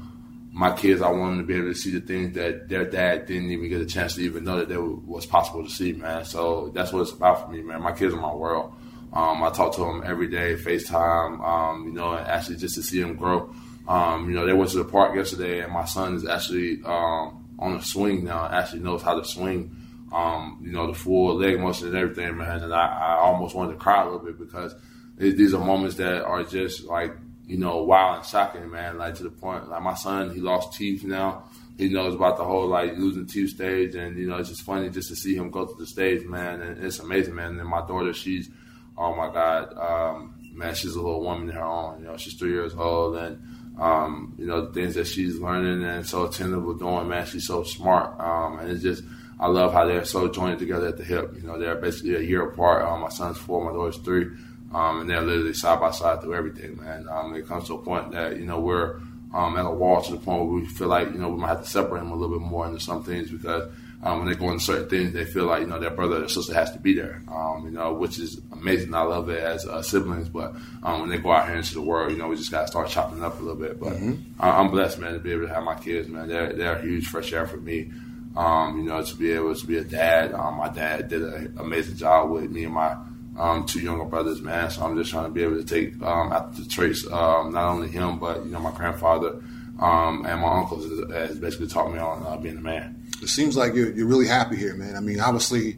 my 0.55 0.73
kids, 0.73 1.01
I 1.01 1.09
want 1.09 1.35
them 1.35 1.39
to 1.39 1.45
be 1.45 1.57
able 1.57 1.67
to 1.67 1.77
see 1.77 1.91
the 1.91 1.99
things 1.99 2.33
that 2.35 2.69
their 2.69 2.85
dad 2.85 3.25
didn't 3.25 3.51
even 3.51 3.67
get 3.67 3.81
a 3.81 3.85
chance 3.85 4.15
to 4.15 4.21
even 4.21 4.45
know 4.45 4.59
that 4.59 4.69
they 4.69 4.77
was 4.77 5.25
possible 5.25 5.65
to 5.65 5.69
see, 5.69 5.91
man. 5.91 6.23
So 6.23 6.71
that's 6.73 6.93
what 6.93 7.01
it's 7.01 7.11
about 7.11 7.45
for 7.45 7.51
me, 7.51 7.61
man. 7.61 7.81
My 7.81 7.91
kids 7.91 8.13
are 8.13 8.21
my 8.21 8.33
world. 8.33 8.73
Um, 9.11 9.43
I 9.43 9.49
talk 9.49 9.75
to 9.75 9.81
them 9.81 10.01
every 10.05 10.27
day, 10.27 10.55
FaceTime, 10.55 11.45
um, 11.45 11.87
you 11.87 11.91
know, 11.91 12.13
and 12.13 12.25
actually 12.25 12.55
just 12.55 12.75
to 12.75 12.83
see 12.83 13.01
them 13.01 13.17
grow. 13.17 13.53
Um, 13.85 14.29
you 14.29 14.35
know, 14.35 14.45
they 14.45 14.53
went 14.53 14.71
to 14.71 14.77
the 14.77 14.85
park 14.85 15.13
yesterday, 15.13 15.59
and 15.59 15.73
my 15.73 15.83
son 15.83 16.15
is 16.15 16.25
actually 16.25 16.81
um, 16.85 17.45
on 17.59 17.75
a 17.75 17.81
swing 17.81 18.23
now. 18.23 18.47
Actually 18.47 18.79
knows 18.79 19.01
how 19.01 19.19
to 19.19 19.25
swing. 19.25 19.75
Um, 20.13 20.61
you 20.63 20.71
know, 20.71 20.87
the 20.87 20.93
full 20.93 21.35
leg 21.35 21.59
motion 21.59 21.87
and 21.87 21.97
everything, 21.97 22.37
man. 22.37 22.63
And 22.63 22.73
I, 22.73 22.87
I 22.87 23.15
almost 23.17 23.55
wanted 23.55 23.73
to 23.73 23.77
cry 23.77 24.03
a 24.03 24.05
little 24.05 24.19
bit 24.19 24.39
because 24.39 24.73
it, 25.17 25.35
these 25.35 25.53
are 25.53 25.63
moments 25.63 25.97
that 25.97 26.23
are 26.23 26.45
just 26.45 26.85
like 26.85 27.11
you 27.47 27.57
know, 27.57 27.83
wild 27.83 28.17
and 28.17 28.25
shocking, 28.25 28.69
man. 28.69 28.97
Like 28.97 29.15
to 29.15 29.23
the 29.23 29.29
point, 29.29 29.69
like 29.69 29.81
my 29.81 29.93
son, 29.93 30.33
he 30.33 30.39
lost 30.39 30.77
teeth 30.77 31.03
now. 31.03 31.43
he 31.77 31.89
knows 31.89 32.15
about 32.15 32.37
the 32.37 32.43
whole 32.43 32.67
like 32.67 32.97
losing 32.97 33.27
two 33.27 33.47
stage, 33.47 33.95
and 33.95 34.17
you 34.17 34.27
know 34.27 34.37
it's 34.37 34.49
just 34.49 34.63
funny 34.63 34.89
just 34.89 35.09
to 35.09 35.15
see 35.15 35.35
him 35.35 35.51
go 35.51 35.65
to 35.65 35.75
the 35.77 35.85
stage, 35.85 36.25
man. 36.25 36.61
And 36.61 36.83
it's 36.83 36.99
amazing, 36.99 37.35
man. 37.35 37.59
And 37.59 37.69
my 37.69 37.85
daughter, 37.85 38.13
she's 38.13 38.49
oh 38.97 39.15
my 39.15 39.31
god, 39.31 39.73
um, 39.77 40.35
man, 40.53 40.73
she's 40.73 40.95
a 40.95 41.01
little 41.01 41.21
woman 41.21 41.49
in 41.49 41.55
her 41.55 41.63
own. 41.63 41.99
You 41.99 42.07
know, 42.07 42.17
she's 42.17 42.33
three 42.33 42.51
years 42.51 42.73
old, 42.75 43.15
and 43.17 43.41
um, 43.79 44.35
you 44.37 44.45
know 44.45 44.65
the 44.65 44.73
things 44.73 44.95
that 44.95 45.07
she's 45.07 45.39
learning 45.39 45.83
and 45.83 46.05
so 46.05 46.25
attentive 46.25 46.63
with 46.63 46.79
doing, 46.79 47.07
man. 47.07 47.25
She's 47.25 47.47
so 47.47 47.63
smart, 47.63 48.19
um, 48.19 48.59
and 48.59 48.71
it's 48.71 48.81
just 48.81 49.03
I 49.39 49.47
love 49.47 49.73
how 49.73 49.85
they're 49.85 50.05
so 50.05 50.29
joined 50.29 50.59
together 50.59 50.87
at 50.87 50.97
the 50.97 51.03
hip. 51.03 51.33
You 51.35 51.43
know, 51.43 51.59
they're 51.59 51.75
basically 51.75 52.15
a 52.15 52.21
year 52.21 52.47
apart. 52.47 52.85
Um, 52.85 53.01
my 53.01 53.09
son's 53.09 53.37
four, 53.37 53.63
my 53.63 53.71
daughter's 53.71 53.97
three, 53.97 54.27
um, 54.75 55.01
and 55.01 55.09
they're 55.09 55.21
literally 55.21 55.53
side 55.53 55.79
by 55.79 55.91
side 55.91 56.21
through 56.21 56.35
everything, 56.35 56.75
man. 56.75 57.07
Um, 57.09 57.33
it 57.33 57.47
comes 57.47 57.67
to 57.67 57.75
a 57.75 57.77
point 57.77 58.11
that 58.11 58.37
you 58.37 58.45
know 58.45 58.59
we're 58.59 58.99
um, 59.33 59.55
at 59.57 59.65
a 59.65 59.71
wall 59.71 60.01
to 60.01 60.11
the 60.11 60.17
point 60.17 60.43
where 60.43 60.59
we 60.59 60.65
feel 60.65 60.89
like 60.89 61.07
you 61.13 61.17
know 61.17 61.29
we 61.29 61.39
might 61.39 61.47
have 61.47 61.63
to 61.63 61.69
separate 61.69 62.01
them 62.01 62.11
a 62.11 62.15
little 62.15 62.37
bit 62.37 62.45
more 62.45 62.67
into 62.67 62.81
some 62.81 63.01
things 63.01 63.31
because 63.31 63.71
um, 64.03 64.19
when 64.19 64.27
they 64.27 64.35
go 64.35 64.51
into 64.51 64.65
certain 64.65 64.89
things, 64.89 65.13
they 65.13 65.23
feel 65.23 65.45
like 65.45 65.61
you 65.61 65.67
know 65.67 65.79
their 65.79 65.91
brother 65.91 66.25
or 66.25 66.27
sister 66.27 66.53
has 66.53 66.71
to 66.73 66.79
be 66.79 66.93
there. 66.93 67.23
Um, 67.31 67.63
you 67.63 67.71
know, 67.71 67.93
which 67.93 68.19
is 68.19 68.41
amazing. 68.51 68.93
I 68.93 69.03
love 69.03 69.29
it 69.29 69.41
as 69.41 69.65
uh, 69.65 69.81
siblings, 69.81 70.27
but 70.27 70.53
um, 70.83 70.99
when 70.99 71.09
they 71.09 71.19
go 71.19 71.31
out 71.31 71.47
here 71.47 71.55
into 71.55 71.73
the 71.73 71.81
world, 71.81 72.11
you 72.11 72.17
know, 72.17 72.27
we 72.27 72.35
just 72.35 72.51
got 72.51 72.63
to 72.63 72.67
start 72.67 72.89
chopping 72.89 73.23
up 73.23 73.39
a 73.39 73.43
little 73.43 73.55
bit. 73.59 73.79
But 73.79 73.93
mm-hmm. 73.93 74.41
I'm 74.41 74.71
blessed, 74.71 74.99
man, 74.99 75.13
to 75.13 75.19
be 75.19 75.31
able 75.31 75.47
to 75.47 75.53
have 75.53 75.63
my 75.63 75.75
kids, 75.75 76.09
man. 76.09 76.27
They're 76.27 76.51
they're 76.51 76.75
a 76.75 76.81
huge 76.81 77.07
fresh 77.07 77.31
air 77.31 77.47
for 77.47 77.57
me. 77.57 77.91
Um, 78.35 78.79
you 78.79 78.83
know, 78.83 79.01
to 79.01 79.15
be 79.15 79.31
able 79.31 79.55
to 79.55 79.65
be 79.65 79.77
a 79.77 79.85
dad. 79.85 80.33
Um, 80.33 80.55
my 80.55 80.67
dad 80.67 81.07
did 81.07 81.21
an 81.21 81.55
amazing 81.57 81.95
job 81.95 82.29
with 82.29 82.51
me 82.51 82.65
and 82.65 82.73
my 82.73 82.97
um, 83.37 83.65
two 83.65 83.79
younger 83.79 84.05
brothers, 84.05 84.41
man. 84.41 84.69
So 84.69 84.83
I'm 84.83 84.97
just 84.97 85.11
trying 85.11 85.25
to 85.25 85.31
be 85.31 85.43
able 85.43 85.61
to 85.61 85.63
take 85.63 86.01
um, 86.01 86.31
after 86.31 86.61
the 86.61 86.69
traits, 86.69 87.05
um, 87.11 87.53
not 87.53 87.69
only 87.69 87.89
him, 87.89 88.19
but 88.19 88.45
you 88.45 88.51
know, 88.51 88.59
my 88.59 88.71
grandfather 88.71 89.41
um, 89.79 90.25
and 90.25 90.41
my 90.41 90.59
uncles 90.59 90.85
has 91.11 91.37
basically 91.39 91.67
taught 91.67 91.91
me 91.91 91.99
on 91.99 92.25
uh, 92.25 92.37
being 92.37 92.57
a 92.57 92.61
man. 92.61 93.03
It 93.21 93.27
seems 93.29 93.57
like 93.57 93.73
you're, 93.73 93.91
you're 93.91 94.07
really 94.07 94.27
happy 94.27 94.55
here, 94.55 94.75
man. 94.75 94.95
I 94.95 94.99
mean, 94.99 95.19
obviously, 95.19 95.77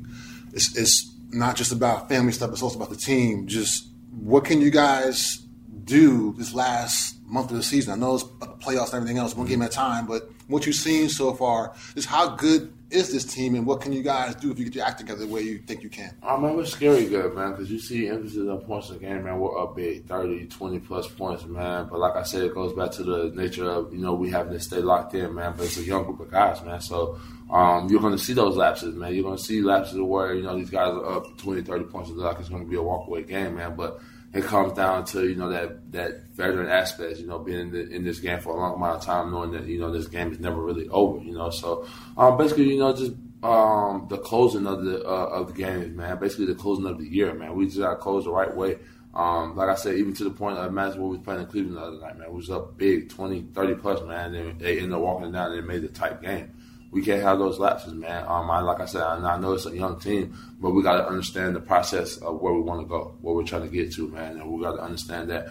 it's, 0.54 0.78
it's 0.78 1.14
not 1.32 1.56
just 1.56 1.72
about 1.72 2.10
family 2.10 2.32
stuff; 2.32 2.52
it's 2.52 2.62
also 2.62 2.78
about 2.78 2.90
the 2.90 2.96
team. 2.96 3.48
Just 3.48 3.88
what 4.12 4.46
can 4.46 4.62
you 4.62 4.70
guys 4.70 5.38
do 5.84 6.34
this 6.38 6.54
last 6.54 7.16
month 7.26 7.52
of 7.52 7.58
the 7.58 7.64
season? 7.64 7.94
I 7.94 7.96
know 7.96 8.16
it's 8.16 8.24
playoffs 8.24 8.88
and 8.88 8.96
everything 8.96 9.18
else, 9.18 9.36
one 9.36 9.48
game 9.48 9.62
at 9.62 9.70
a 9.70 9.74
time, 9.74 10.06
but 10.06 10.30
what 10.48 10.66
you've 10.66 10.76
seen 10.76 11.10
so 11.10 11.34
far 11.34 11.74
is 11.96 12.06
how 12.06 12.36
good 12.36 12.74
is 12.90 13.12
this 13.12 13.26
team, 13.26 13.56
and 13.56 13.66
what 13.66 13.82
can 13.82 13.92
you 13.92 14.02
guys 14.02 14.34
do 14.36 14.50
if 14.50 14.58
you 14.58 14.66
get 14.66 14.76
your 14.76 14.86
act 14.86 15.00
together 15.00 15.26
the 15.26 15.28
way 15.28 15.42
you 15.42 15.58
think 15.60 15.84
you 15.84 15.90
can? 15.90 16.16
I 16.24 16.38
mean, 16.38 16.56
we're 16.56 16.66
scary 16.66 17.06
good, 17.06 17.36
man, 17.36 17.52
because 17.52 17.70
you 17.70 17.80
see 17.80 18.08
emphasis 18.08 18.48
on 18.48 18.60
points 18.60 18.90
in 18.90 18.96
the 18.96 19.02
game, 19.02 19.26
man. 19.26 19.40
We're 19.40 19.62
up 19.62 19.76
big, 19.76 20.06
30, 20.06 20.46
20 20.46 20.80
plus 20.80 21.08
points, 21.10 21.46
man. 21.46 21.88
But 21.90 22.00
like 22.00 22.16
I 22.16 22.24
said, 22.24 22.44
it 22.44 22.54
goes 22.54 22.74
back 22.74 22.92
to 22.92 23.04
the 23.04 23.32
nature 23.36 23.70
of, 23.70 23.92
you 23.92 24.00
know, 24.00 24.14
we 24.14 24.30
having 24.30 24.54
to 24.54 24.60
stay 24.60 24.78
locked 24.78 25.14
in, 25.16 25.36
man. 25.36 25.54
But 25.58 25.66
it's 25.66 25.78
a 25.78 25.84
young 25.84 26.06
group 26.06 26.22
of 26.22 26.32
guys, 26.32 26.64
man. 26.64 26.80
So 26.80 27.20
um, 27.52 27.90
you're 27.90 28.02
going 28.02 28.16
to 28.16 28.24
see 28.24 28.34
those 28.34 28.56
lapses, 28.56 28.96
man. 28.96 29.14
You're 29.14 29.24
going 29.24 29.38
to 29.38 29.44
see 29.44 29.62
lapses 29.62 30.00
where, 30.00 30.34
you 30.34 30.44
know, 30.44 30.56
these 30.56 30.70
guys 30.70 30.94
are 30.94 31.18
up 31.18 31.38
20, 31.38 31.64
30 31.64 31.84
points. 31.86 32.10
It's 32.10 32.20
like 32.20 32.40
it's 32.40 32.50
going 32.50 32.64
to 32.64 32.70
be 32.70 32.78
a 32.78 32.80
walkaway 32.80 33.28
game, 33.28 33.56
man. 33.56 33.76
But 33.76 34.00
it 34.34 34.44
comes 34.44 34.74
down 34.74 35.06
to 35.06 35.28
you 35.28 35.36
know 35.36 35.50
that 35.50 35.92
that 35.92 36.30
veteran 36.34 36.70
aspect. 36.70 37.20
You 37.20 37.28
know, 37.28 37.40
being 37.40 37.60
in, 37.60 37.72
the, 37.72 37.90
in, 37.90 38.04
this 38.04 38.20
game 38.20 38.40
for 38.40 38.56
a 38.56 38.60
long 38.60 38.76
amount 38.76 38.98
of 38.98 39.04
time, 39.04 39.32
knowing 39.32 39.52
that 39.52 39.66
you 39.66 39.80
know 39.80 39.92
this 39.92 40.08
game 40.08 40.32
is 40.32 40.40
never 40.40 40.62
really 40.62 40.88
over. 40.90 41.24
You 41.24 41.34
know, 41.34 41.50
so 41.50 41.88
um, 42.18 42.38
basically, 42.38 42.74
you 42.74 42.80
know, 42.80 42.94
just 42.94 43.14
um, 43.44 44.08
the 44.10 44.18
closing 44.18 44.68
of 44.68 44.84
the 44.84 45.04
uh, 45.06 45.28
of 45.28 45.48
the 45.48 45.54
games, 45.54 45.96
man. 45.96 46.20
Basically, 46.20 46.46
the 46.46 46.56
closing 46.56 46.86
of 46.86 46.98
the 46.98 47.08
year, 47.08 47.34
man. 47.34 47.56
We 47.56 47.66
just 47.66 47.80
got 47.80 47.92
to 47.92 47.96
close 47.96 48.26
the 48.26 48.32
right 48.32 48.54
way. 48.54 48.78
Um, 49.14 49.56
like 49.56 49.70
I 49.70 49.76
said, 49.76 49.96
even 49.96 50.14
to 50.16 50.26
the 50.26 50.30
point 50.30 50.58
of 50.58 50.68
imagine 50.68 51.02
what 51.02 51.10
we 51.10 51.18
playing 51.18 51.42
in 51.42 51.48
Cleveland 51.48 51.78
the 51.78 51.82
other 51.82 52.00
night, 52.00 52.18
man. 52.20 52.30
We 52.30 52.38
was 52.38 52.52
up 52.52 52.78
big, 52.78 53.10
20, 53.10 53.48
30 53.54 53.76
plus, 53.76 54.04
man. 54.04 54.36
And 54.36 54.60
they 54.60 54.78
ended 54.78 54.94
up 54.94 55.02
walking 55.02 55.32
down 55.32 55.54
and 55.54 55.64
they 55.64 55.68
made 55.68 55.84
a 55.84 55.88
tight 55.88 56.22
game 56.22 56.54
we 56.92 57.02
can't 57.02 57.22
have 57.22 57.40
those 57.40 57.60
lapses, 57.60 57.94
man. 57.94 58.24
Um, 58.28 58.50
I, 58.50 58.62
like 58.62 58.80
I 58.80 58.86
said, 58.86 59.02
I, 59.02 59.16
I 59.16 59.38
know 59.40 59.54
it's 59.54 59.66
a 59.66 59.76
young 59.76 60.00
team, 60.00 60.38
but 60.60 60.72
we 60.72 60.82
got 60.82 60.98
to 60.98 61.08
understand 61.08 61.56
the 61.56 61.60
process 61.60 62.18
of 62.18 62.42
where 62.42 62.54
we 62.54 62.62
want 62.62 62.82
to 62.82 62.88
go, 62.88 63.18
where 63.22 63.36
we're 63.36 63.44
trying 63.44 63.64
to 63.64 63.68
get 63.68 63.94
to, 63.94 64.08
man. 64.08 64.38
And 64.38 64.52
we 64.52 64.64
got 64.64 64.74
to 64.74 64.82
understand 64.82 65.30
that 65.30 65.48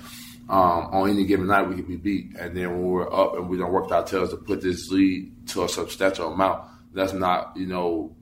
um, 0.49 0.87
on 0.93 1.11
any 1.11 1.25
given 1.25 1.49
night 1.49 1.69
we 1.69 1.75
can 1.75 1.85
be 1.85 1.97
beat, 1.97 2.37
and 2.38 2.57
then 2.57 2.71
when 2.71 2.83
we're 2.83 3.12
up 3.12 3.35
and 3.35 3.49
we 3.49 3.59
don't 3.59 3.73
work 3.73 3.90
our 3.90 4.05
tails 4.05 4.31
to 4.31 4.37
put 4.37 4.61
this 4.61 4.88
lead 4.90 5.49
to 5.49 5.64
a 5.64 5.69
substantial 5.69 6.33
amount, 6.33 6.64
that's 6.95 7.12
not 7.12 7.57
you 7.57 7.66
know 7.66 8.14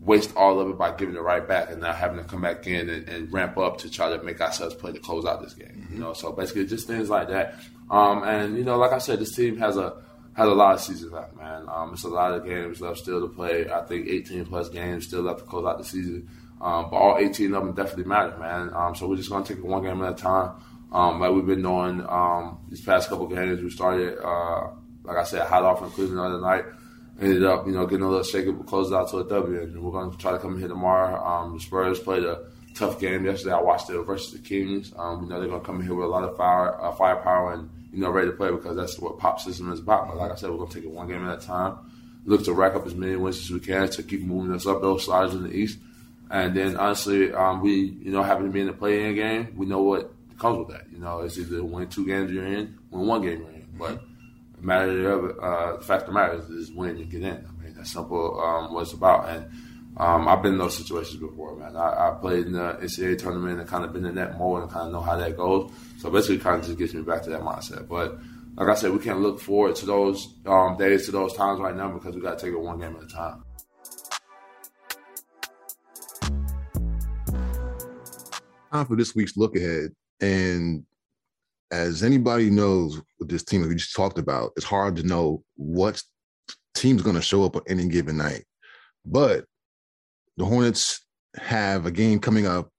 waste 0.00 0.34
all 0.36 0.60
of 0.60 0.68
it 0.68 0.76
by 0.76 0.94
giving 0.94 1.14
it 1.14 1.20
right 1.20 1.46
back 1.46 1.70
and 1.70 1.80
not 1.80 1.94
having 1.94 2.18
to 2.18 2.24
come 2.24 2.42
back 2.42 2.66
in 2.66 2.90
and, 2.90 3.08
and 3.08 3.32
ramp 3.32 3.56
up 3.56 3.78
to 3.78 3.90
try 3.90 4.14
to 4.14 4.22
make 4.22 4.38
ourselves 4.40 4.74
play 4.74 4.92
to 4.92 4.98
close 4.98 5.24
out 5.24 5.40
this 5.42 5.54
game. 5.54 5.88
You 5.90 5.98
know, 5.98 6.12
so 6.12 6.32
basically 6.32 6.66
just 6.66 6.86
things 6.86 7.08
like 7.08 7.28
that. 7.28 7.54
Um, 7.88 8.22
and 8.24 8.56
you 8.58 8.64
know, 8.64 8.76
like 8.76 8.92
I 8.92 8.98
said, 8.98 9.20
this 9.20 9.34
team 9.34 9.56
has 9.58 9.76
a 9.76 9.94
has 10.36 10.48
a 10.48 10.54
lot 10.54 10.74
of 10.74 10.80
seasons 10.80 11.12
left, 11.12 11.36
man. 11.36 11.66
Um, 11.68 11.92
it's 11.92 12.04
a 12.04 12.08
lot 12.08 12.32
of 12.32 12.44
games 12.44 12.80
left 12.80 12.98
still 12.98 13.20
to 13.20 13.28
play. 13.28 13.70
I 13.70 13.82
think 13.82 14.08
18 14.08 14.46
plus 14.46 14.68
games 14.68 15.06
still 15.06 15.22
left 15.22 15.40
to 15.40 15.44
close 15.44 15.64
out 15.64 15.78
the 15.78 15.84
season. 15.84 16.28
Um, 16.60 16.88
but 16.90 16.96
all 16.96 17.18
18 17.18 17.54
of 17.54 17.64
them 17.64 17.74
definitely 17.74 18.04
matter, 18.04 18.36
man. 18.38 18.70
Um, 18.74 18.94
so 18.94 19.06
we're 19.06 19.16
just 19.16 19.30
gonna 19.30 19.44
take 19.44 19.58
it 19.58 19.64
one 19.64 19.82
game 19.82 20.02
at 20.02 20.12
a 20.12 20.16
time. 20.16 20.52
Um, 20.90 21.20
like 21.20 21.32
we've 21.32 21.46
been 21.46 21.62
doing 21.62 22.04
um, 22.08 22.58
these 22.68 22.80
past 22.80 23.08
couple 23.08 23.26
games. 23.26 23.60
We 23.60 23.70
started, 23.70 24.18
uh, 24.24 24.70
like 25.04 25.16
I 25.16 25.24
said, 25.24 25.46
hot 25.46 25.62
off 25.62 25.82
in 25.82 25.90
Cleveland 25.90 26.18
the 26.18 26.22
other 26.22 26.40
night. 26.40 26.64
Ended 27.20 27.44
up, 27.44 27.66
you 27.66 27.72
know, 27.72 27.86
getting 27.86 28.04
a 28.04 28.08
little 28.08 28.24
shaky, 28.24 28.50
but 28.50 28.66
closed 28.66 28.92
out 28.92 29.08
to 29.10 29.18
a 29.18 29.28
W. 29.28 29.62
And 29.62 29.82
we're 29.82 29.92
gonna 29.92 30.16
try 30.16 30.32
to 30.32 30.38
come 30.38 30.58
here 30.58 30.68
tomorrow. 30.68 31.22
Um, 31.24 31.54
the 31.54 31.60
Spurs 31.60 32.00
played 32.00 32.24
a 32.24 32.46
tough 32.74 33.00
game 33.00 33.24
yesterday. 33.24 33.54
I 33.54 33.60
watched 33.60 33.88
it 33.90 33.98
versus 34.02 34.32
the 34.32 34.38
Kings. 34.38 34.92
Um, 34.96 35.22
you 35.22 35.28
know, 35.28 35.40
they're 35.40 35.48
gonna 35.48 35.64
come 35.64 35.80
in 35.80 35.86
here 35.86 35.94
with 35.94 36.06
a 36.06 36.08
lot 36.08 36.24
of 36.24 36.36
fire, 36.36 36.80
uh, 36.80 36.92
firepower 36.92 37.54
and 37.54 37.70
you 37.92 38.00
know, 38.00 38.10
ready 38.10 38.28
to 38.28 38.36
play 38.36 38.50
because 38.50 38.76
that's 38.76 38.98
what 38.98 39.18
pop 39.18 39.40
system 39.40 39.72
is 39.72 39.78
about. 39.78 40.08
But 40.08 40.16
like 40.16 40.32
I 40.32 40.34
said, 40.34 40.50
we're 40.50 40.58
gonna 40.58 40.70
take 40.70 40.84
it 40.84 40.90
one 40.90 41.08
game 41.08 41.26
at 41.26 41.38
a 41.42 41.46
time. 41.46 41.78
Look 42.24 42.44
to 42.44 42.52
rack 42.52 42.74
up 42.74 42.86
as 42.86 42.94
many 42.94 43.16
wins 43.16 43.38
as 43.38 43.50
we 43.50 43.60
can 43.60 43.88
to 43.88 44.02
keep 44.02 44.22
moving 44.22 44.54
us 44.54 44.66
up 44.66 44.80
those 44.80 45.04
slides 45.04 45.34
in 45.34 45.44
the 45.44 45.52
East. 45.52 45.78
And 46.30 46.56
then 46.56 46.76
honestly, 46.76 47.32
um, 47.32 47.60
we 47.60 47.74
you 47.74 48.10
know 48.10 48.22
happen 48.22 48.46
to 48.46 48.50
be 48.50 48.60
in 48.60 48.66
the 48.66 48.72
play-in 48.72 49.14
game. 49.14 49.54
We 49.56 49.66
know 49.66 49.82
what 49.82 50.12
comes 50.38 50.58
with 50.58 50.68
that. 50.68 50.86
You 50.90 50.98
know, 50.98 51.20
it's 51.20 51.38
either 51.38 51.62
win 51.62 51.88
two 51.88 52.06
games 52.06 52.32
you're 52.32 52.46
in, 52.46 52.78
win 52.90 53.06
one 53.06 53.22
game 53.22 53.40
you're 53.40 53.50
in. 53.50 53.68
But 53.78 54.02
matter 54.64 55.10
of 55.10 55.38
uh, 55.38 55.76
the 55.76 55.84
fact 55.84 56.02
of 56.02 56.08
the 56.08 56.12
matter 56.14 56.38
is, 56.38 56.48
is 56.50 56.72
win 56.72 56.96
and 56.96 57.10
get 57.10 57.22
in. 57.22 57.46
I 57.46 57.62
mean, 57.62 57.74
that's 57.76 57.92
simple. 57.92 58.40
Um, 58.40 58.72
what 58.72 58.82
it's 58.82 58.92
about. 58.92 59.28
And 59.28 59.46
um, 59.96 60.26
I've 60.26 60.42
been 60.42 60.54
in 60.54 60.58
those 60.58 60.76
situations 60.76 61.20
before, 61.20 61.56
man. 61.56 61.76
I, 61.76 62.08
I, 62.08 62.18
played 62.20 62.46
in 62.46 62.52
the 62.52 62.78
NCAA 62.82 63.16
tournament 63.16 63.60
and 63.60 63.68
kind 63.68 63.84
of 63.84 63.92
been 63.92 64.04
in 64.04 64.16
that 64.16 64.36
mode 64.36 64.62
and 64.62 64.70
kind 64.70 64.86
of 64.86 64.92
know 64.92 65.00
how 65.00 65.16
that 65.16 65.36
goes. 65.36 65.70
So 65.98 66.10
basically, 66.10 66.38
kind 66.38 66.60
of 66.60 66.66
just 66.66 66.78
gets 66.78 66.94
me 66.94 67.02
back 67.02 67.22
to 67.22 67.30
that 67.30 67.42
mindset. 67.42 67.86
But 67.86 68.18
like 68.56 68.68
I 68.68 68.74
said, 68.74 68.90
we 68.90 68.98
can't 68.98 69.20
look 69.20 69.40
forward 69.40 69.76
to 69.76 69.86
those 69.86 70.34
um, 70.46 70.76
days, 70.76 71.06
to 71.06 71.12
those 71.12 71.34
times 71.34 71.60
right 71.60 71.76
now 71.76 71.90
because 71.90 72.16
we 72.16 72.20
got 72.20 72.38
to 72.38 72.44
take 72.44 72.54
it 72.54 72.60
one 72.60 72.80
game 72.80 72.96
at 72.96 73.04
a 73.04 73.06
time. 73.06 73.44
Time 78.72 78.86
for 78.86 78.96
this 78.96 79.14
week's 79.14 79.36
look 79.36 79.54
ahead, 79.54 79.92
and 80.20 80.84
as 81.70 82.02
anybody 82.02 82.50
knows 82.50 83.00
with 83.20 83.28
this 83.28 83.44
team 83.44 83.62
that 83.62 83.68
we 83.68 83.76
just 83.76 83.94
talked 83.94 84.18
about, 84.18 84.50
it's 84.56 84.66
hard 84.66 84.96
to 84.96 85.04
know 85.04 85.44
what 85.54 86.02
team's 86.74 87.02
going 87.02 87.14
to 87.14 87.22
show 87.22 87.44
up 87.44 87.54
on 87.54 87.62
any 87.68 87.86
given 87.86 88.16
night. 88.16 88.44
But 89.06 89.44
the 90.36 90.44
Hornets 90.44 91.04
have 91.36 91.86
a 91.86 91.90
game 91.90 92.18
coming 92.18 92.46
up 92.46 92.70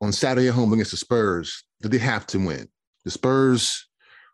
on 0.00 0.12
Saturday 0.12 0.48
at 0.48 0.54
home 0.54 0.72
against 0.72 0.90
the 0.90 0.96
Spurs 0.96 1.64
that 1.80 1.90
they 1.90 1.98
have 1.98 2.26
to 2.28 2.38
win. 2.38 2.68
The 3.04 3.10
Spurs 3.10 3.86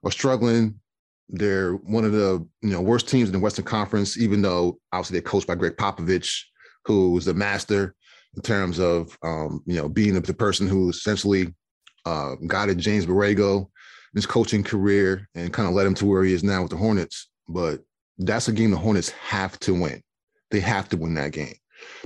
are 0.04 0.10
struggling. 0.10 0.80
They're 1.28 1.74
one 1.74 2.04
of 2.04 2.12
the 2.12 2.46
you 2.62 2.70
know 2.70 2.80
worst 2.80 3.08
teams 3.08 3.28
in 3.28 3.32
the 3.32 3.38
Western 3.38 3.64
Conference, 3.64 4.18
even 4.18 4.42
though 4.42 4.78
obviously 4.92 5.14
they're 5.14 5.30
coached 5.30 5.46
by 5.46 5.54
Gregg 5.54 5.76
Popovich, 5.76 6.42
who 6.84 7.16
is 7.18 7.28
a 7.28 7.34
master 7.34 7.94
in 8.34 8.42
terms 8.42 8.78
of 8.78 9.16
um, 9.22 9.62
you 9.66 9.76
know 9.76 9.88
being 9.88 10.14
the, 10.14 10.20
the 10.20 10.34
person 10.34 10.66
who 10.66 10.88
essentially 10.88 11.54
uh, 12.04 12.34
guided 12.46 12.78
James 12.78 13.06
Borrego 13.06 13.60
in 13.60 13.66
his 14.16 14.26
coaching 14.26 14.64
career 14.64 15.28
and 15.34 15.52
kind 15.52 15.68
of 15.68 15.74
led 15.74 15.86
him 15.86 15.94
to 15.94 16.06
where 16.06 16.24
he 16.24 16.32
is 16.32 16.42
now 16.42 16.62
with 16.62 16.70
the 16.70 16.76
Hornets. 16.76 17.28
But 17.48 17.80
that's 18.18 18.48
a 18.48 18.52
game 18.52 18.70
the 18.70 18.76
Hornets 18.76 19.10
have 19.10 19.58
to 19.60 19.74
win. 19.74 20.02
They 20.50 20.60
have 20.60 20.88
to 20.88 20.96
win 20.96 21.14
that 21.14 21.32
game 21.32 21.54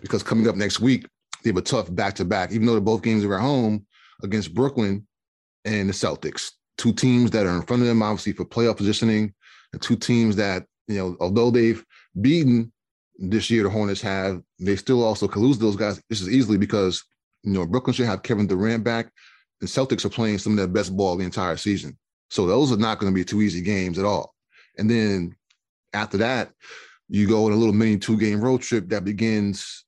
because 0.00 0.22
coming 0.22 0.48
up 0.48 0.56
next 0.56 0.80
week, 0.80 1.06
they 1.42 1.50
have 1.50 1.56
a 1.56 1.62
tough 1.62 1.94
back 1.94 2.14
to 2.14 2.24
back, 2.24 2.52
even 2.52 2.66
though 2.66 2.72
they're 2.72 2.80
both 2.80 3.02
games 3.02 3.24
are 3.24 3.34
at 3.34 3.40
home 3.40 3.86
against 4.22 4.54
Brooklyn 4.54 5.06
and 5.64 5.88
the 5.88 5.92
Celtics, 5.92 6.52
two 6.78 6.92
teams 6.92 7.30
that 7.32 7.46
are 7.46 7.56
in 7.56 7.62
front 7.62 7.82
of 7.82 7.88
them, 7.88 8.02
obviously, 8.02 8.32
for 8.32 8.44
playoff 8.44 8.76
positioning, 8.76 9.32
and 9.72 9.82
two 9.82 9.96
teams 9.96 10.36
that, 10.36 10.64
you 10.88 10.96
know, 10.96 11.16
although 11.20 11.50
they've 11.50 11.84
beaten 12.20 12.72
this 13.18 13.50
year, 13.50 13.62
the 13.62 13.70
Hornets 13.70 14.00
have, 14.00 14.42
they 14.58 14.76
still 14.76 15.02
also 15.02 15.28
can 15.28 15.42
lose 15.42 15.58
those 15.58 15.76
guys 15.76 16.02
This 16.08 16.20
is 16.20 16.30
easily 16.30 16.58
because, 16.58 17.02
you 17.42 17.52
know, 17.52 17.66
Brooklyn 17.66 17.94
should 17.94 18.06
have 18.06 18.22
Kevin 18.22 18.46
Durant 18.46 18.84
back. 18.84 19.10
and 19.60 19.68
Celtics 19.68 20.04
are 20.04 20.10
playing 20.10 20.38
some 20.38 20.52
of 20.52 20.58
their 20.58 20.66
best 20.66 20.96
ball 20.96 21.16
the 21.16 21.24
entire 21.24 21.56
season. 21.56 21.96
So 22.30 22.46
those 22.46 22.72
are 22.72 22.76
not 22.76 22.98
going 22.98 23.12
to 23.12 23.14
be 23.14 23.24
two 23.24 23.42
easy 23.42 23.60
games 23.60 23.98
at 23.98 24.04
all. 24.04 24.34
And 24.78 24.90
then 24.90 25.36
after 25.92 26.18
that, 26.18 26.50
you 27.08 27.26
go 27.26 27.46
on 27.46 27.52
a 27.52 27.56
little 27.56 27.74
mini 27.74 27.98
two 27.98 28.16
game 28.16 28.40
road 28.40 28.62
trip 28.62 28.88
that 28.88 29.04
begins 29.04 29.84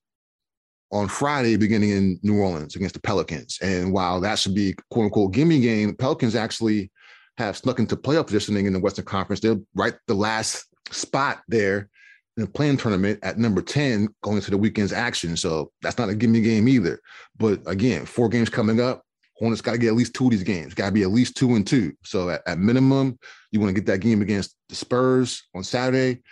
on 0.93 1.09
Friday, 1.09 1.57
beginning 1.57 1.91
in 1.91 2.19
New 2.23 2.41
Orleans 2.41 2.77
against 2.77 2.95
the 2.95 3.01
Pelicans. 3.01 3.59
And 3.61 3.93
while 3.93 4.21
that 4.21 4.39
should 4.39 4.55
be 4.55 4.75
quote 4.91 5.07
unquote 5.07 5.33
gimme 5.33 5.61
game, 5.61 5.95
Pelicans 5.95 6.35
actually 6.35 6.91
have 7.39 7.57
snuck 7.57 7.79
into 7.79 7.97
playoff 7.97 8.27
positioning 8.27 8.67
in 8.67 8.73
the 8.73 8.81
Western 8.81 9.05
Conference. 9.05 9.41
They're 9.41 9.59
right 9.75 9.95
the 10.07 10.15
last 10.15 10.67
spot 10.91 11.43
there 11.49 11.91
in 12.37 12.45
the 12.45 12.51
play-in 12.51 12.77
tournament 12.77 13.19
at 13.23 13.39
number 13.39 13.63
10 13.63 14.09
going 14.23 14.37
into 14.37 14.51
the 14.51 14.59
weekend's 14.59 14.93
action. 14.93 15.37
So 15.37 15.73
that's 15.83 15.99
not 15.99 16.09
a 16.09 16.15
gimme 16.15 16.41
game 16.41 16.69
either. 16.69 17.01
But 17.39 17.61
again, 17.67 18.07
four 18.07 18.29
games 18.29 18.51
coming 18.51 18.81
up. 18.81 19.03
Hornets 19.39 19.61
got 19.61 19.73
to 19.73 19.79
get 19.79 19.89
at 19.89 19.95
least 19.95 20.15
two 20.15 20.27
of 20.27 20.31
these 20.31 20.43
games. 20.43 20.73
Got 20.73 20.87
to 20.87 20.93
be 20.93 21.03
at 21.03 21.11
least 21.11 21.37
two 21.37 21.57
and 21.57 21.67
two. 21.67 21.93
So 22.05 22.31
at, 22.31 22.43
at 22.47 22.59
minimum, 22.59 23.19
you 23.51 23.61
want 23.61 23.75
to 23.75 23.79
get 23.79 23.87
that 23.87 23.99
game 23.99 24.23
against 24.23 24.55
the 24.71 24.75
Spurs 24.75 25.43
on 25.55 25.63
Saturday 25.63 26.23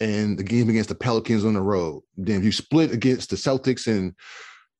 and 0.00 0.38
the 0.38 0.42
game 0.42 0.68
against 0.68 0.88
the 0.88 0.94
Pelicans 0.94 1.44
on 1.44 1.54
the 1.54 1.60
road. 1.60 2.02
Then 2.16 2.38
if 2.38 2.44
you 2.44 2.52
split 2.52 2.92
against 2.92 3.30
the 3.30 3.36
Celtics 3.36 3.86
and 3.86 4.14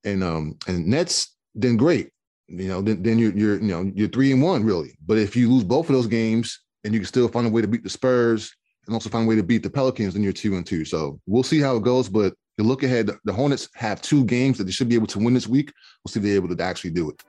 and 0.05 0.25
um 0.25 0.57
and 0.67 0.87
Nets, 0.87 1.37
then 1.55 1.77
great. 1.77 2.11
You 2.49 2.69
know, 2.69 2.81
then, 2.81 3.03
then 3.03 3.19
you're 3.19 3.33
you're 3.37 3.61
you 3.61 3.69
know 3.69 3.91
you're 3.95 4.09
three 4.09 4.33
and 4.33 4.43
one 4.43 4.65
really. 4.65 4.97
But 5.07 5.19
if 5.19 5.37
you 5.37 5.51
lose 5.51 5.65
both 5.65 5.89
of 5.89 5.95
those 5.95 6.07
games 6.07 6.61
and 6.85 6.95
you 6.95 7.01
can 7.01 7.07
still 7.07 7.29
find 7.29 7.47
a 7.47 7.51
way 7.51 7.61
to 7.63 7.69
beat 7.69 7.85
the 7.85 7.91
Spurs 7.91 8.53
and 8.87 8.95
also 8.95 9.11
find 9.11 9.27
a 9.27 9.29
way 9.29 9.37
to 9.37 9.43
beat 9.43 9.63
the 9.63 9.71
Pelicans, 9.71 10.15
then 10.15 10.23
you're 10.23 10.33
two 10.33 10.57
and 10.57 10.67
two. 10.67 10.85
So 10.85 11.21
we'll 11.27 11.43
see 11.43 11.61
how 11.61 11.77
it 11.77 11.85
goes. 11.85 12.09
But 12.09 12.35
you 12.59 12.65
look 12.65 12.83
ahead, 12.83 13.11
the 13.25 13.33
Hornets 13.33 13.69
have 13.75 14.03
two 14.03 14.25
games 14.25 14.59
that 14.59 14.65
they 14.65 14.73
should 14.73 14.89
be 14.89 14.95
able 14.95 15.07
to 15.09 15.19
win 15.19 15.35
this 15.35 15.47
week. 15.47 15.73
We'll 16.05 16.13
see 16.13 16.21
if 16.21 16.25
they're 16.25 16.35
able 16.35 16.55
to 16.55 16.63
actually 16.63 16.91
do 16.91 17.11
it. 17.11 17.23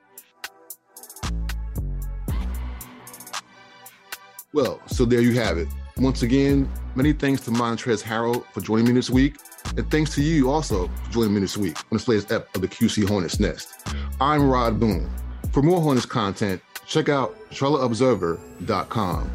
Well, 4.52 4.82
so 4.86 5.06
there 5.06 5.22
you 5.22 5.32
have 5.40 5.56
it. 5.56 5.68
Once 5.98 6.22
again, 6.22 6.70
many 6.94 7.12
thanks 7.12 7.42
to 7.42 7.50
Montrezl 7.50 8.02
Harrell 8.02 8.44
for 8.52 8.60
joining 8.60 8.86
me 8.86 8.92
this 8.92 9.10
week. 9.10 9.36
And 9.76 9.90
thanks 9.90 10.14
to 10.14 10.22
you 10.22 10.50
also 10.50 10.88
for 10.88 11.10
joining 11.10 11.34
me 11.34 11.40
this 11.40 11.56
week 11.56 11.76
on 11.78 11.84
this 11.92 12.08
latest 12.08 12.32
ep 12.32 12.54
of 12.54 12.62
the 12.62 12.68
QC 12.68 13.06
Hornets 13.08 13.38
Nest. 13.38 13.86
I'm 14.20 14.48
Rod 14.48 14.80
Boone. 14.80 15.10
For 15.52 15.62
more 15.62 15.80
Hornets 15.80 16.06
content, 16.06 16.62
check 16.86 17.08
out 17.08 17.36
charlotteobserver.com. 17.50 19.30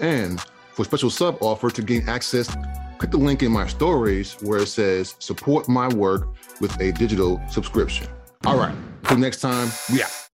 And 0.00 0.40
for 0.74 0.82
a 0.82 0.84
special 0.84 1.10
sub 1.10 1.38
offer 1.40 1.70
to 1.70 1.82
gain 1.82 2.08
access, 2.08 2.54
click 2.98 3.10
the 3.10 3.16
link 3.18 3.42
in 3.42 3.52
my 3.52 3.66
stories 3.66 4.34
where 4.42 4.60
it 4.60 4.66
says 4.66 5.16
support 5.18 5.68
my 5.68 5.88
work 5.88 6.28
with 6.60 6.78
a 6.80 6.92
digital 6.92 7.40
subscription. 7.50 8.06
All 8.44 8.58
right, 8.58 8.74
until 9.02 9.18
next 9.18 9.40
time, 9.40 9.70
we 9.92 10.02
out. 10.02 10.21